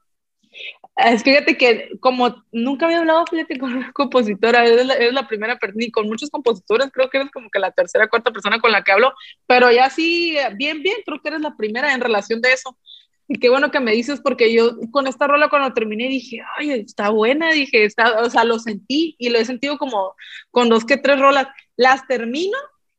Es, 0.99 1.23
fíjate 1.23 1.57
que 1.57 1.91
como 2.01 2.45
nunca 2.51 2.87
había 2.87 2.99
hablado, 2.99 3.25
fíjate, 3.31 3.57
con 3.59 3.73
una 3.73 3.93
compositora, 3.93 4.67
eres 4.67 4.85
la, 4.85 4.97
la 5.13 5.29
primera 5.29 5.57
ni 5.75 5.93
con 5.93 6.09
muchos 6.09 6.29
compositores, 6.29 6.91
creo 6.93 7.09
que 7.09 7.19
eres 7.19 7.31
como 7.31 7.51
que 7.51 7.61
la 7.61 7.71
tercera, 7.71 8.09
cuarta 8.09 8.33
persona 8.33 8.59
con 8.59 8.73
la 8.73 8.83
que 8.83 8.91
hablo, 8.91 9.13
pero 9.47 9.71
ya 9.71 9.91
sí, 9.91 10.37
bien, 10.57 10.83
bien, 10.83 10.97
creo 11.07 11.21
que 11.23 11.29
eres 11.29 11.41
la 11.41 11.57
primera 11.57 11.95
en 11.95 12.01
relación 12.01 12.41
de 12.41 12.53
eso. 12.53 12.77
Y 13.29 13.39
qué 13.39 13.49
bueno 13.49 13.71
que 13.71 13.79
me 13.79 13.93
dices, 13.93 14.21
porque 14.21 14.53
yo 14.53 14.73
con 14.91 15.07
esta 15.07 15.29
rola 15.29 15.49
cuando 15.49 15.73
terminé 15.73 16.09
dije, 16.09 16.41
ay, 16.57 16.71
está 16.73 17.11
buena, 17.11 17.53
dije, 17.53 17.85
está, 17.85 18.21
o 18.21 18.31
sea, 18.31 18.43
lo 18.45 18.59
sentí 18.59 19.15
y 19.19 19.29
lo 19.29 19.39
he 19.39 19.45
sentido 19.45 19.79
como 19.79 20.15
con 20.51 20.69
dos 20.69 20.85
que 20.85 20.97
tres 20.97 21.21
rolas. 21.21 21.47
Las 21.77 22.07
termino 22.09 22.57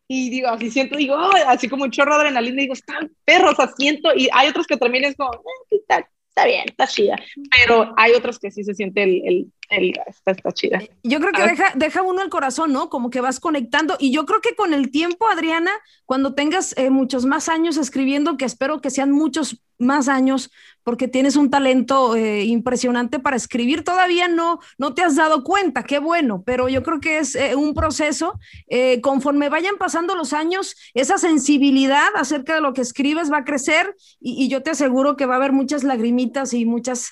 y 0.08 0.30
digo, 0.30 0.48
así 0.50 0.72
siento, 0.72 0.98
digo, 0.98 1.18
así 1.48 1.68
como 1.68 1.84
un 1.84 1.92
chorro 1.92 2.16
de 2.16 2.22
adrenalina, 2.22 2.62
digo, 2.62 2.74
están 2.74 3.12
perros, 3.26 3.60
asiento, 3.60 4.12
y 4.16 4.30
hay 4.34 4.50
otros 4.50 4.68
que 4.68 4.76
es 4.76 5.16
como, 5.18 5.34
eh, 5.34 5.78
está, 5.78 6.10
está 6.40 6.48
bien, 6.48 6.66
está 6.68 6.88
chida, 6.88 7.16
pero 7.52 7.94
hay 7.98 8.14
otros 8.14 8.40
que 8.40 8.52
sí 8.52 8.64
se 8.64 8.74
siente 8.74 9.04
el, 9.04 9.22
el, 9.26 9.54
el 9.70 9.94
está, 10.08 10.32
está, 10.32 10.52
chida. 10.52 10.80
Yo 11.04 11.20
creo 11.20 11.32
que 11.34 11.44
deja, 11.44 11.74
deja 11.76 12.02
uno 12.02 12.22
el 12.22 12.30
corazón, 12.30 12.72
¿no? 12.72 12.90
Como 12.90 13.10
que 13.10 13.22
vas 13.22 13.40
conectando, 13.40 13.98
y 14.00 14.12
yo 14.12 14.26
creo 14.26 14.42
que 14.42 14.56
con 14.56 14.74
el 14.74 14.92
tiempo, 14.92 15.28
Adriana, 15.28 15.72
cuando 16.06 16.34
tengas 16.34 16.78
eh, 16.78 16.90
muchos 16.90 17.26
más 17.26 17.50
años 17.50 17.78
escribiendo, 17.78 18.38
que 18.38 18.46
espero 18.46 18.80
que 18.82 18.90
sean 18.90 19.12
muchos 19.12 19.62
más 19.80 20.10
años, 20.10 20.52
porque 20.84 21.08
tienes 21.08 21.36
un 21.36 21.52
talento 21.52 22.16
eh, 22.16 22.46
impresionante 22.46 23.20
para 23.20 23.36
escribir. 23.36 23.84
Todavía 23.84 24.28
no, 24.28 24.60
no 24.80 24.96
te 24.96 25.04
has 25.04 25.16
dado 25.16 25.44
cuenta, 25.44 25.84
qué 25.84 26.00
bueno, 26.00 26.42
pero 26.44 26.68
yo 26.68 26.82
creo 26.82 27.00
que 27.00 27.20
es 27.20 27.36
eh, 27.36 27.56
un 27.56 27.76
proceso. 27.76 28.40
Eh, 28.70 29.00
conforme 29.02 29.50
vayan 29.50 29.76
pasando 29.78 30.16
los 30.16 30.34
años, 30.34 30.76
esa 30.96 31.20
sensibilidad 31.20 32.08
acerca 32.16 32.56
de 32.56 32.62
lo 32.62 32.74
que 32.74 32.82
escribes 32.82 33.32
va 33.32 33.38
a 33.38 33.46
crecer 33.46 33.96
y, 34.20 34.44
y 34.44 34.50
yo 34.50 34.64
te 34.64 34.72
aseguro 34.72 35.16
que 35.16 35.28
va 35.28 35.36
a 35.36 35.38
haber 35.38 35.52
muchas 35.52 35.84
lagrimitas 35.84 36.56
y 36.56 36.66
muchas, 36.66 37.12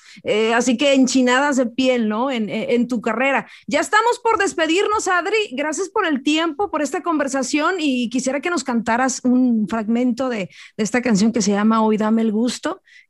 así 0.54 0.76
que 0.76 0.94
enchinadas 0.94 1.56
de 1.56 1.66
piel, 1.66 2.08
¿no? 2.08 2.32
En, 2.32 2.48
en, 2.48 2.88
tu 2.88 3.00
carrera. 3.00 3.46
Ya 3.66 3.80
estamos 3.80 4.18
por 4.18 4.38
despedirnos, 4.38 5.06
Adri. 5.06 5.36
Gracias 5.52 5.88
por 5.88 6.04
el 6.06 6.22
tiempo, 6.22 6.70
por 6.70 6.82
esta 6.82 7.02
conversación 7.02 7.76
y 7.78 8.10
quisiera 8.10 8.40
que 8.40 8.50
nos 8.50 8.64
cantaras 8.64 9.20
un 9.24 9.68
fragmento 9.68 10.28
de, 10.28 10.48
de 10.76 10.84
esta 10.84 11.00
canción 11.00 11.32
que 11.32 11.42
se 11.42 11.52
llama 11.52 11.82
Hoy 11.82 11.96
dame 11.96 12.22
el 12.22 12.32
gusto, 12.32 12.57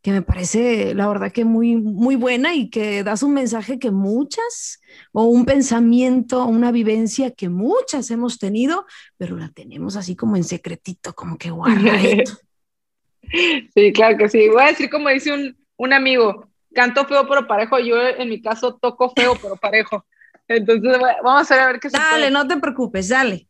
que 0.02 0.12
me 0.12 0.22
parece 0.22 0.94
la 0.94 1.08
verdad 1.08 1.32
que 1.32 1.44
muy, 1.44 1.76
muy 1.76 2.16
buena 2.16 2.54
y 2.54 2.70
que 2.70 3.02
das 3.02 3.22
un 3.22 3.34
mensaje 3.34 3.78
que 3.78 3.90
muchas, 3.90 4.80
o 5.12 5.24
un 5.24 5.44
pensamiento, 5.44 6.44
una 6.44 6.70
vivencia 6.72 7.30
que 7.30 7.48
muchas 7.48 8.11
hemos 8.11 8.38
tenido, 8.38 8.87
pero 9.16 9.37
la 9.37 9.50
tenemos 9.50 9.96
así 9.96 10.16
como 10.16 10.37
en 10.37 10.44
secretito, 10.44 11.14
como 11.14 11.37
que 11.38 11.50
guardadito. 11.50 12.32
Sí, 13.74 13.92
claro 13.92 14.16
que 14.16 14.30
sí. 14.30 14.48
Voy 14.48 14.62
a 14.62 14.66
decir 14.68 14.88
como 14.88 15.11
dice 15.11 15.30
un, 15.30 15.54
un 15.76 15.92
amigo, 15.92 16.48
canto 16.74 17.04
feo 17.04 17.28
pero 17.28 17.46
parejo, 17.46 17.78
yo 17.78 18.00
en 18.00 18.26
mi 18.26 18.40
caso 18.40 18.76
toco 18.80 19.12
feo 19.14 19.34
pero 19.42 19.54
parejo. 19.56 20.06
Entonces 20.46 20.96
vamos 21.22 21.50
a 21.50 21.66
ver, 21.66 21.78
qué 21.78 21.90
Dale, 21.90 22.30
no 22.30 22.48
te 22.48 22.56
preocupes, 22.56 23.08
dale. 23.08 23.46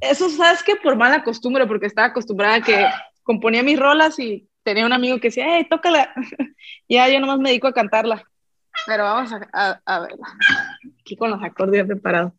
Eso 0.00 0.30
sabes 0.30 0.62
que 0.62 0.76
por 0.76 0.96
mala 0.96 1.22
costumbre, 1.22 1.66
porque 1.66 1.86
estaba 1.86 2.08
acostumbrada 2.08 2.56
a 2.56 2.62
que 2.62 2.86
componía 3.22 3.62
mis 3.62 3.78
rolas 3.78 4.18
y 4.18 4.48
tenía 4.64 4.86
un 4.86 4.92
amigo 4.92 5.18
que 5.18 5.28
decía, 5.28 5.44
hey, 5.46 5.66
tócala. 5.70 6.12
ya 6.88 7.08
yo 7.08 7.20
nomás 7.20 7.38
me 7.38 7.50
dedico 7.50 7.68
a 7.68 7.72
cantarla. 7.72 8.24
Pero 8.86 9.04
vamos 9.04 9.32
a, 9.32 9.48
a, 9.52 9.80
a 9.84 10.00
verla. 10.00 10.26
Aquí 11.00 11.16
con 11.16 11.30
los 11.30 11.42
acordes 11.42 11.86
preparados. 11.86 12.32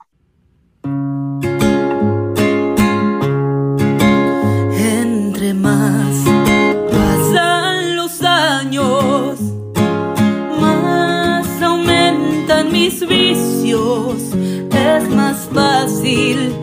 Entre 4.77 5.53
más 5.53 6.25
pasan 6.91 7.95
los 7.95 8.21
años, 8.21 9.39
más 10.59 11.61
aumentan 11.61 12.71
mis 12.71 13.07
vicios. 13.07 14.33
Es 14.73 15.09
más 15.09 15.49
fácil 15.53 16.53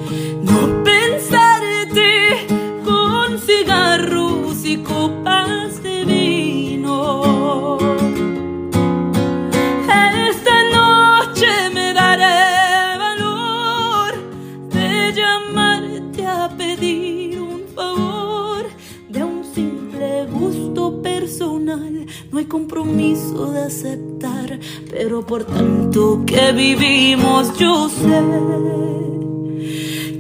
compromiso 22.53 23.51
de 23.51 23.63
aceptar, 23.63 24.61
pero 24.91 25.25
por 25.25 25.43
tanto 25.45 26.23
que 26.27 26.53
vivimos, 26.53 27.57
yo 27.57 27.89
sé 27.89 28.23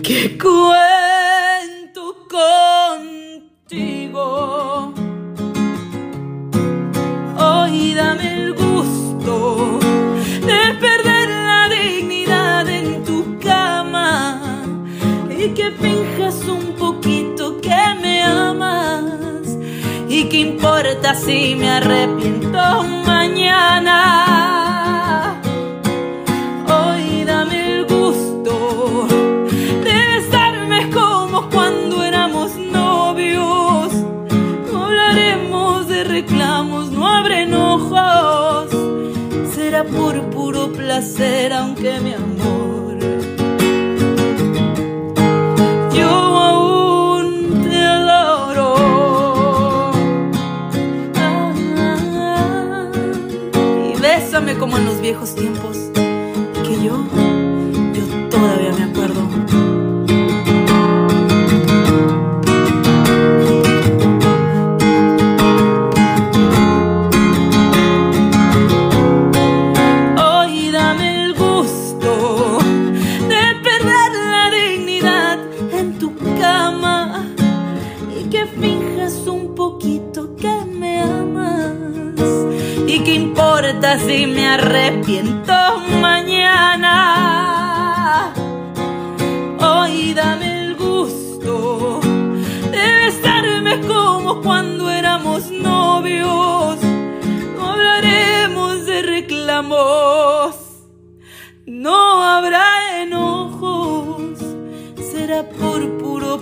que 0.02 0.38
cuento 0.38 0.91
importa 20.52 21.14
si 21.14 21.54
me 21.56 21.68
arrepiento 21.70 22.58
mañana. 23.06 23.98
Hoy 26.68 27.24
dame 27.24 27.78
el 27.78 27.86
gusto 27.86 29.06
de 29.84 30.18
estarme 30.18 30.90
como 30.90 31.48
cuando 31.48 32.02
éramos 32.04 32.56
novios. 32.56 33.92
No 34.70 34.84
hablaremos 34.86 35.88
de 35.88 36.04
reclamos, 36.04 36.90
no 36.90 37.06
habrá 37.08 37.40
enojos. 37.42 38.68
Será 39.54 39.84
por 39.84 40.20
puro 40.30 40.70
placer, 40.72 41.52
aunque 41.52 41.98
mi 42.00 42.11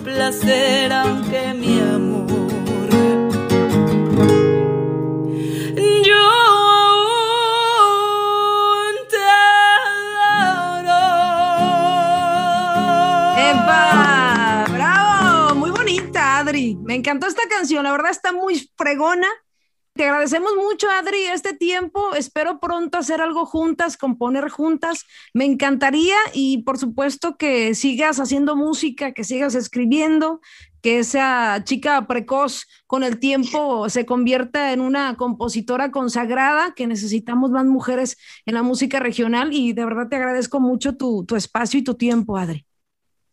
placer, 0.02 0.92
aunque 0.92 1.54
mi 1.54 1.80
amor. 1.80 2.28
Yo 6.04 6.16
aún 6.46 7.36
te 9.08 9.22
adoro. 10.38 11.00
¡Epa! 13.38 14.64
¡Bravo! 14.72 15.54
Muy 15.54 15.70
bonita, 15.70 16.38
Adri. 16.38 16.76
Me 16.82 16.94
encantó 16.94 17.26
esta 17.26 17.48
canción, 17.48 17.84
la 17.84 17.92
verdad 17.92 18.10
está 18.10 18.32
muy 18.32 18.70
fregona. 18.76 19.28
Te 19.94 20.04
agradecemos 20.04 20.52
mucho, 20.56 20.88
Adri, 20.88 21.24
este 21.24 21.52
tiempo. 21.52 22.14
Espero 22.14 22.60
pronto 22.60 22.96
hacer 22.96 23.20
algo 23.20 23.44
juntas, 23.44 23.96
componer 23.96 24.48
juntas. 24.48 25.04
Me 25.34 25.44
encantaría 25.44 26.16
y 26.32 26.62
por 26.62 26.78
supuesto 26.78 27.36
que 27.36 27.74
sigas 27.74 28.20
haciendo 28.20 28.54
música, 28.54 29.12
que 29.12 29.24
sigas 29.24 29.56
escribiendo, 29.56 30.40
que 30.80 31.00
esa 31.00 31.62
chica 31.64 32.06
precoz 32.06 32.66
con 32.86 33.02
el 33.02 33.18
tiempo 33.18 33.88
se 33.88 34.06
convierta 34.06 34.72
en 34.72 34.80
una 34.80 35.16
compositora 35.16 35.90
consagrada, 35.90 36.72
que 36.74 36.86
necesitamos 36.86 37.50
más 37.50 37.66
mujeres 37.66 38.16
en 38.46 38.54
la 38.54 38.62
música 38.62 39.00
regional 39.00 39.52
y 39.52 39.72
de 39.72 39.84
verdad 39.84 40.08
te 40.08 40.16
agradezco 40.16 40.60
mucho 40.60 40.96
tu, 40.96 41.24
tu 41.26 41.34
espacio 41.34 41.80
y 41.80 41.84
tu 41.84 41.94
tiempo, 41.94 42.36
Adri. 42.36 42.64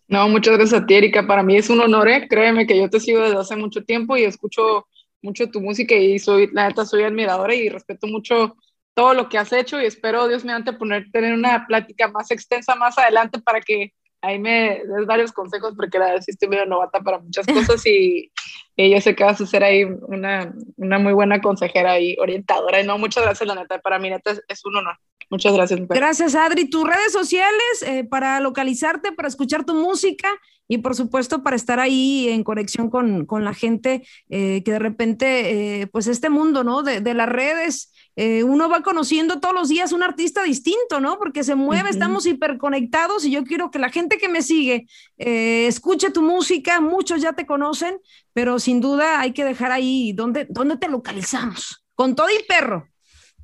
No, 0.08 0.28
muchas 0.28 0.58
gracias 0.58 0.82
a 0.82 0.86
ti, 0.86 0.96
Erika. 0.96 1.28
Para 1.28 1.44
mí 1.44 1.56
es 1.56 1.70
un 1.70 1.82
honor, 1.82 2.10
¿eh? 2.10 2.28
créeme 2.28 2.66
que 2.66 2.78
yo 2.78 2.90
te 2.90 3.00
sigo 3.00 3.22
desde 3.22 3.38
hace 3.38 3.56
mucho 3.56 3.84
tiempo 3.84 4.18
y 4.18 4.24
escucho 4.24 4.88
mucho 5.22 5.50
tu 5.50 5.62
música 5.62 5.96
y 5.96 6.20
soy, 6.20 6.50
la 6.54 6.68
neta, 6.68 6.86
soy 6.86 7.04
admiradora 7.04 7.54
y 7.56 7.70
respeto 7.70 8.08
mucho 8.08 8.56
todo 8.94 9.14
lo 9.14 9.30
que 9.30 9.38
has 9.38 9.54
hecho 9.54 9.82
y 9.82 9.86
espero, 9.86 10.28
Dios 10.28 10.44
mediante, 10.44 10.74
poner, 10.74 11.12
tener 11.12 11.34
una 11.34 11.66
plática 11.68 12.08
más 12.08 12.32
extensa 12.32 12.76
más 12.76 12.98
adelante 12.98 13.40
para 13.40 13.62
que 13.62 13.94
ahí 14.22 14.40
me 14.40 14.82
des 14.84 15.06
varios 15.06 15.32
consejos 15.32 15.74
porque 15.76 16.00
la 16.00 16.08
verdad 16.08 16.22
sí 16.26 16.32
estoy 16.32 16.50
medio 16.50 16.66
novata 16.66 17.00
para 17.02 17.20
muchas 17.20 17.46
cosas 17.46 17.86
y, 17.86 18.32
y, 18.78 18.92
yo 18.92 19.02
sé 19.02 19.16
que 19.16 19.24
vas 19.24 19.42
a 19.42 19.46
ser 19.46 19.64
ahí 19.64 19.84
una, 19.84 20.54
una, 20.76 21.00
muy 21.00 21.14
buena 21.14 21.42
consejera 21.42 22.00
y 22.00 22.16
orientadora. 22.20 22.80
Y 22.80 22.86
no, 22.86 22.98
muchas 22.98 23.24
gracias, 23.24 23.48
la 23.48 23.56
neta. 23.56 23.80
Para 23.80 23.98
mí, 23.98 24.10
neta, 24.10 24.36
es, 24.48 24.66
un 24.66 24.78
honor. 24.78 24.98
Muchas 25.30 25.54
gracias. 25.54 25.80
Gracias, 25.90 26.36
Adri. 26.36 26.70
Tus 26.70 26.88
redes 26.88 27.12
sociales 27.12 27.84
eh, 27.86 28.04
para 28.04 28.40
localizarte, 28.40 29.12
para 29.12 29.28
escuchar 29.28 29.66
tu 29.66 29.74
música 29.74 30.30
y 30.70 30.80
por 30.80 30.96
supuesto 30.96 31.44
para 31.44 31.56
estar 31.56 31.80
ahí 31.80 32.28
en 32.30 32.44
conexión 32.44 32.90
con, 32.90 33.26
con 33.26 33.44
la 33.46 33.54
gente 33.54 34.06
eh, 34.30 34.62
que 34.64 34.72
de 34.72 34.80
repente, 34.80 35.82
eh, 35.82 35.88
pues 35.88 36.08
este 36.08 36.30
mundo, 36.30 36.64
¿no? 36.64 36.84
De, 36.84 37.02
de 37.02 37.14
las 37.14 37.30
redes 37.30 37.92
uno 38.20 38.68
va 38.68 38.82
conociendo 38.82 39.40
todos 39.40 39.54
los 39.54 39.70
días 39.70 39.92
un 39.92 40.02
artista 40.02 40.42
distinto, 40.42 41.00
¿no? 41.00 41.20
Porque 41.20 41.44
se 41.44 41.54
mueve, 41.54 41.92
estamos 41.92 42.26
hiperconectados 42.26 43.24
y 43.26 43.30
yo 43.30 43.44
quiero 43.44 43.70
que 43.70 43.78
la 43.78 43.92
gente 43.92 44.18
que 44.18 44.28
me 44.28 44.42
sigue 44.42 44.88
escuche 45.18 46.10
tu 46.10 46.24
música, 46.24 46.82
muchos 46.82 47.22
ya 47.22 47.34
te 47.34 47.46
conocen, 47.46 48.00
pero 48.38 48.60
sin 48.60 48.80
duda 48.80 49.20
hay 49.20 49.34
que 49.34 49.44
dejar 49.44 49.72
ahí 49.72 50.14
dónde, 50.14 50.46
dónde 50.48 50.78
te 50.78 50.88
localizamos. 50.88 51.84
Con 51.96 52.14
todo 52.14 52.30
y 52.30 52.44
perro. 52.44 52.88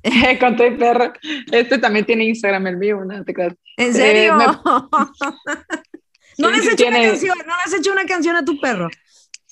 Con 0.38 0.54
todo 0.54 0.68
y 0.68 0.76
perro. 0.76 1.12
Este 1.50 1.78
también 1.78 2.06
tiene 2.06 2.26
Instagram, 2.26 2.68
el 2.68 2.76
mío, 2.76 3.04
¿no? 3.04 3.12
¿En 3.12 3.24
eh, 3.76 3.92
serio? 3.92 4.36
¿No, 6.38 6.48
le 6.48 6.58
has 6.58 6.66
hecho 6.68 6.86
una 6.86 7.02
canción, 7.02 7.36
¿No 7.38 7.56
le 7.56 7.62
has 7.64 7.74
hecho 7.74 7.90
una 7.90 8.06
canción 8.06 8.36
a 8.36 8.44
tu 8.44 8.60
perro? 8.60 8.88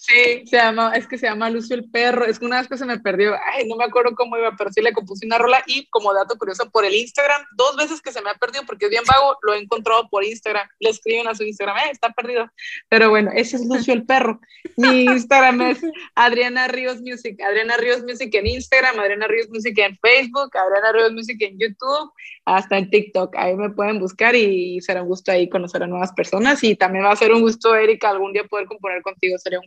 Sí, 0.05 0.45
se 0.47 0.57
llama, 0.57 0.93
es 0.97 1.07
que 1.07 1.17
se 1.17 1.29
llama 1.29 1.49
Lucio 1.49 1.77
el 1.77 1.89
Perro. 1.89 2.25
Es 2.25 2.41
que 2.41 2.45
una 2.45 2.59
vez 2.59 2.67
que 2.67 2.77
se 2.77 2.85
me 2.85 2.99
perdió, 2.99 3.37
ay, 3.53 3.69
no 3.69 3.77
me 3.77 3.85
acuerdo 3.85 4.17
cómo 4.17 4.37
iba, 4.37 4.53
pero 4.59 4.73
sí 4.73 4.83
le 4.83 4.93
compuse 4.93 5.25
una 5.25 5.39
rola 5.39 5.63
y 5.65 5.87
como 5.91 6.13
dato 6.13 6.37
curioso 6.37 6.69
por 6.71 6.85
el 6.85 6.93
Instagram, 6.93 7.41
dos 7.53 7.77
veces 7.77 8.03
que 8.03 8.11
se 8.11 8.21
me 8.21 8.31
ha 8.31 8.35
perdido 8.35 8.65
porque 8.67 8.87
es 8.87 8.91
bien 8.91 9.05
vago, 9.07 9.37
lo 9.43 9.55
he 9.55 9.59
encontrado 9.59 10.09
por 10.09 10.25
Instagram. 10.25 10.67
Le 10.81 10.91
escriben 10.91 11.29
a 11.29 11.37
su 11.37 11.45
Instagram, 11.45 11.77
eh, 11.77 11.91
está 11.93 12.11
perdido. 12.11 12.51
Pero 12.89 13.11
bueno, 13.11 13.31
ese 13.33 13.55
es 13.55 13.65
Lucio 13.65 13.95
el 13.95 14.05
Perro. 14.05 14.41
Mi 14.77 15.05
Instagram 15.05 15.61
es 15.63 15.81
Adriana 16.17 16.67
Ríos 16.67 17.01
Music, 17.01 17.41
Adriana 17.41 17.77
Ríos 17.77 18.03
Music 18.03 18.35
en 18.35 18.49
Instagram, 18.49 18.99
Adriana 18.99 19.29
Ríos 19.29 19.51
Music 19.51 19.79
en 19.79 19.97
Facebook, 19.99 20.51
Adriana 20.57 20.91
Ríos 20.93 21.13
Music 21.13 21.41
en 21.43 21.61
YouTube, 21.61 22.11
hasta 22.45 22.77
en 22.77 22.91
TikTok. 22.91 23.37
Ahí 23.37 23.55
me 23.55 23.71
pueden 23.71 24.01
buscar 24.01 24.35
y 24.35 24.81
será 24.81 25.03
un 25.03 25.09
gusto 25.09 25.31
ahí 25.31 25.49
conocer 25.49 25.85
a 25.85 25.87
nuevas 25.87 26.13
personas 26.13 26.65
y 26.65 26.75
también 26.75 27.05
va 27.05 27.13
a 27.13 27.17
ser 27.17 27.33
un 27.33 27.43
gusto, 27.43 27.77
Erika, 27.77 28.11
algún 28.11 28.33
día 28.33 28.43
poder 28.43 28.67
componer 28.67 29.01
contigo, 29.03 29.39
sería 29.39 29.61
un 29.61 29.67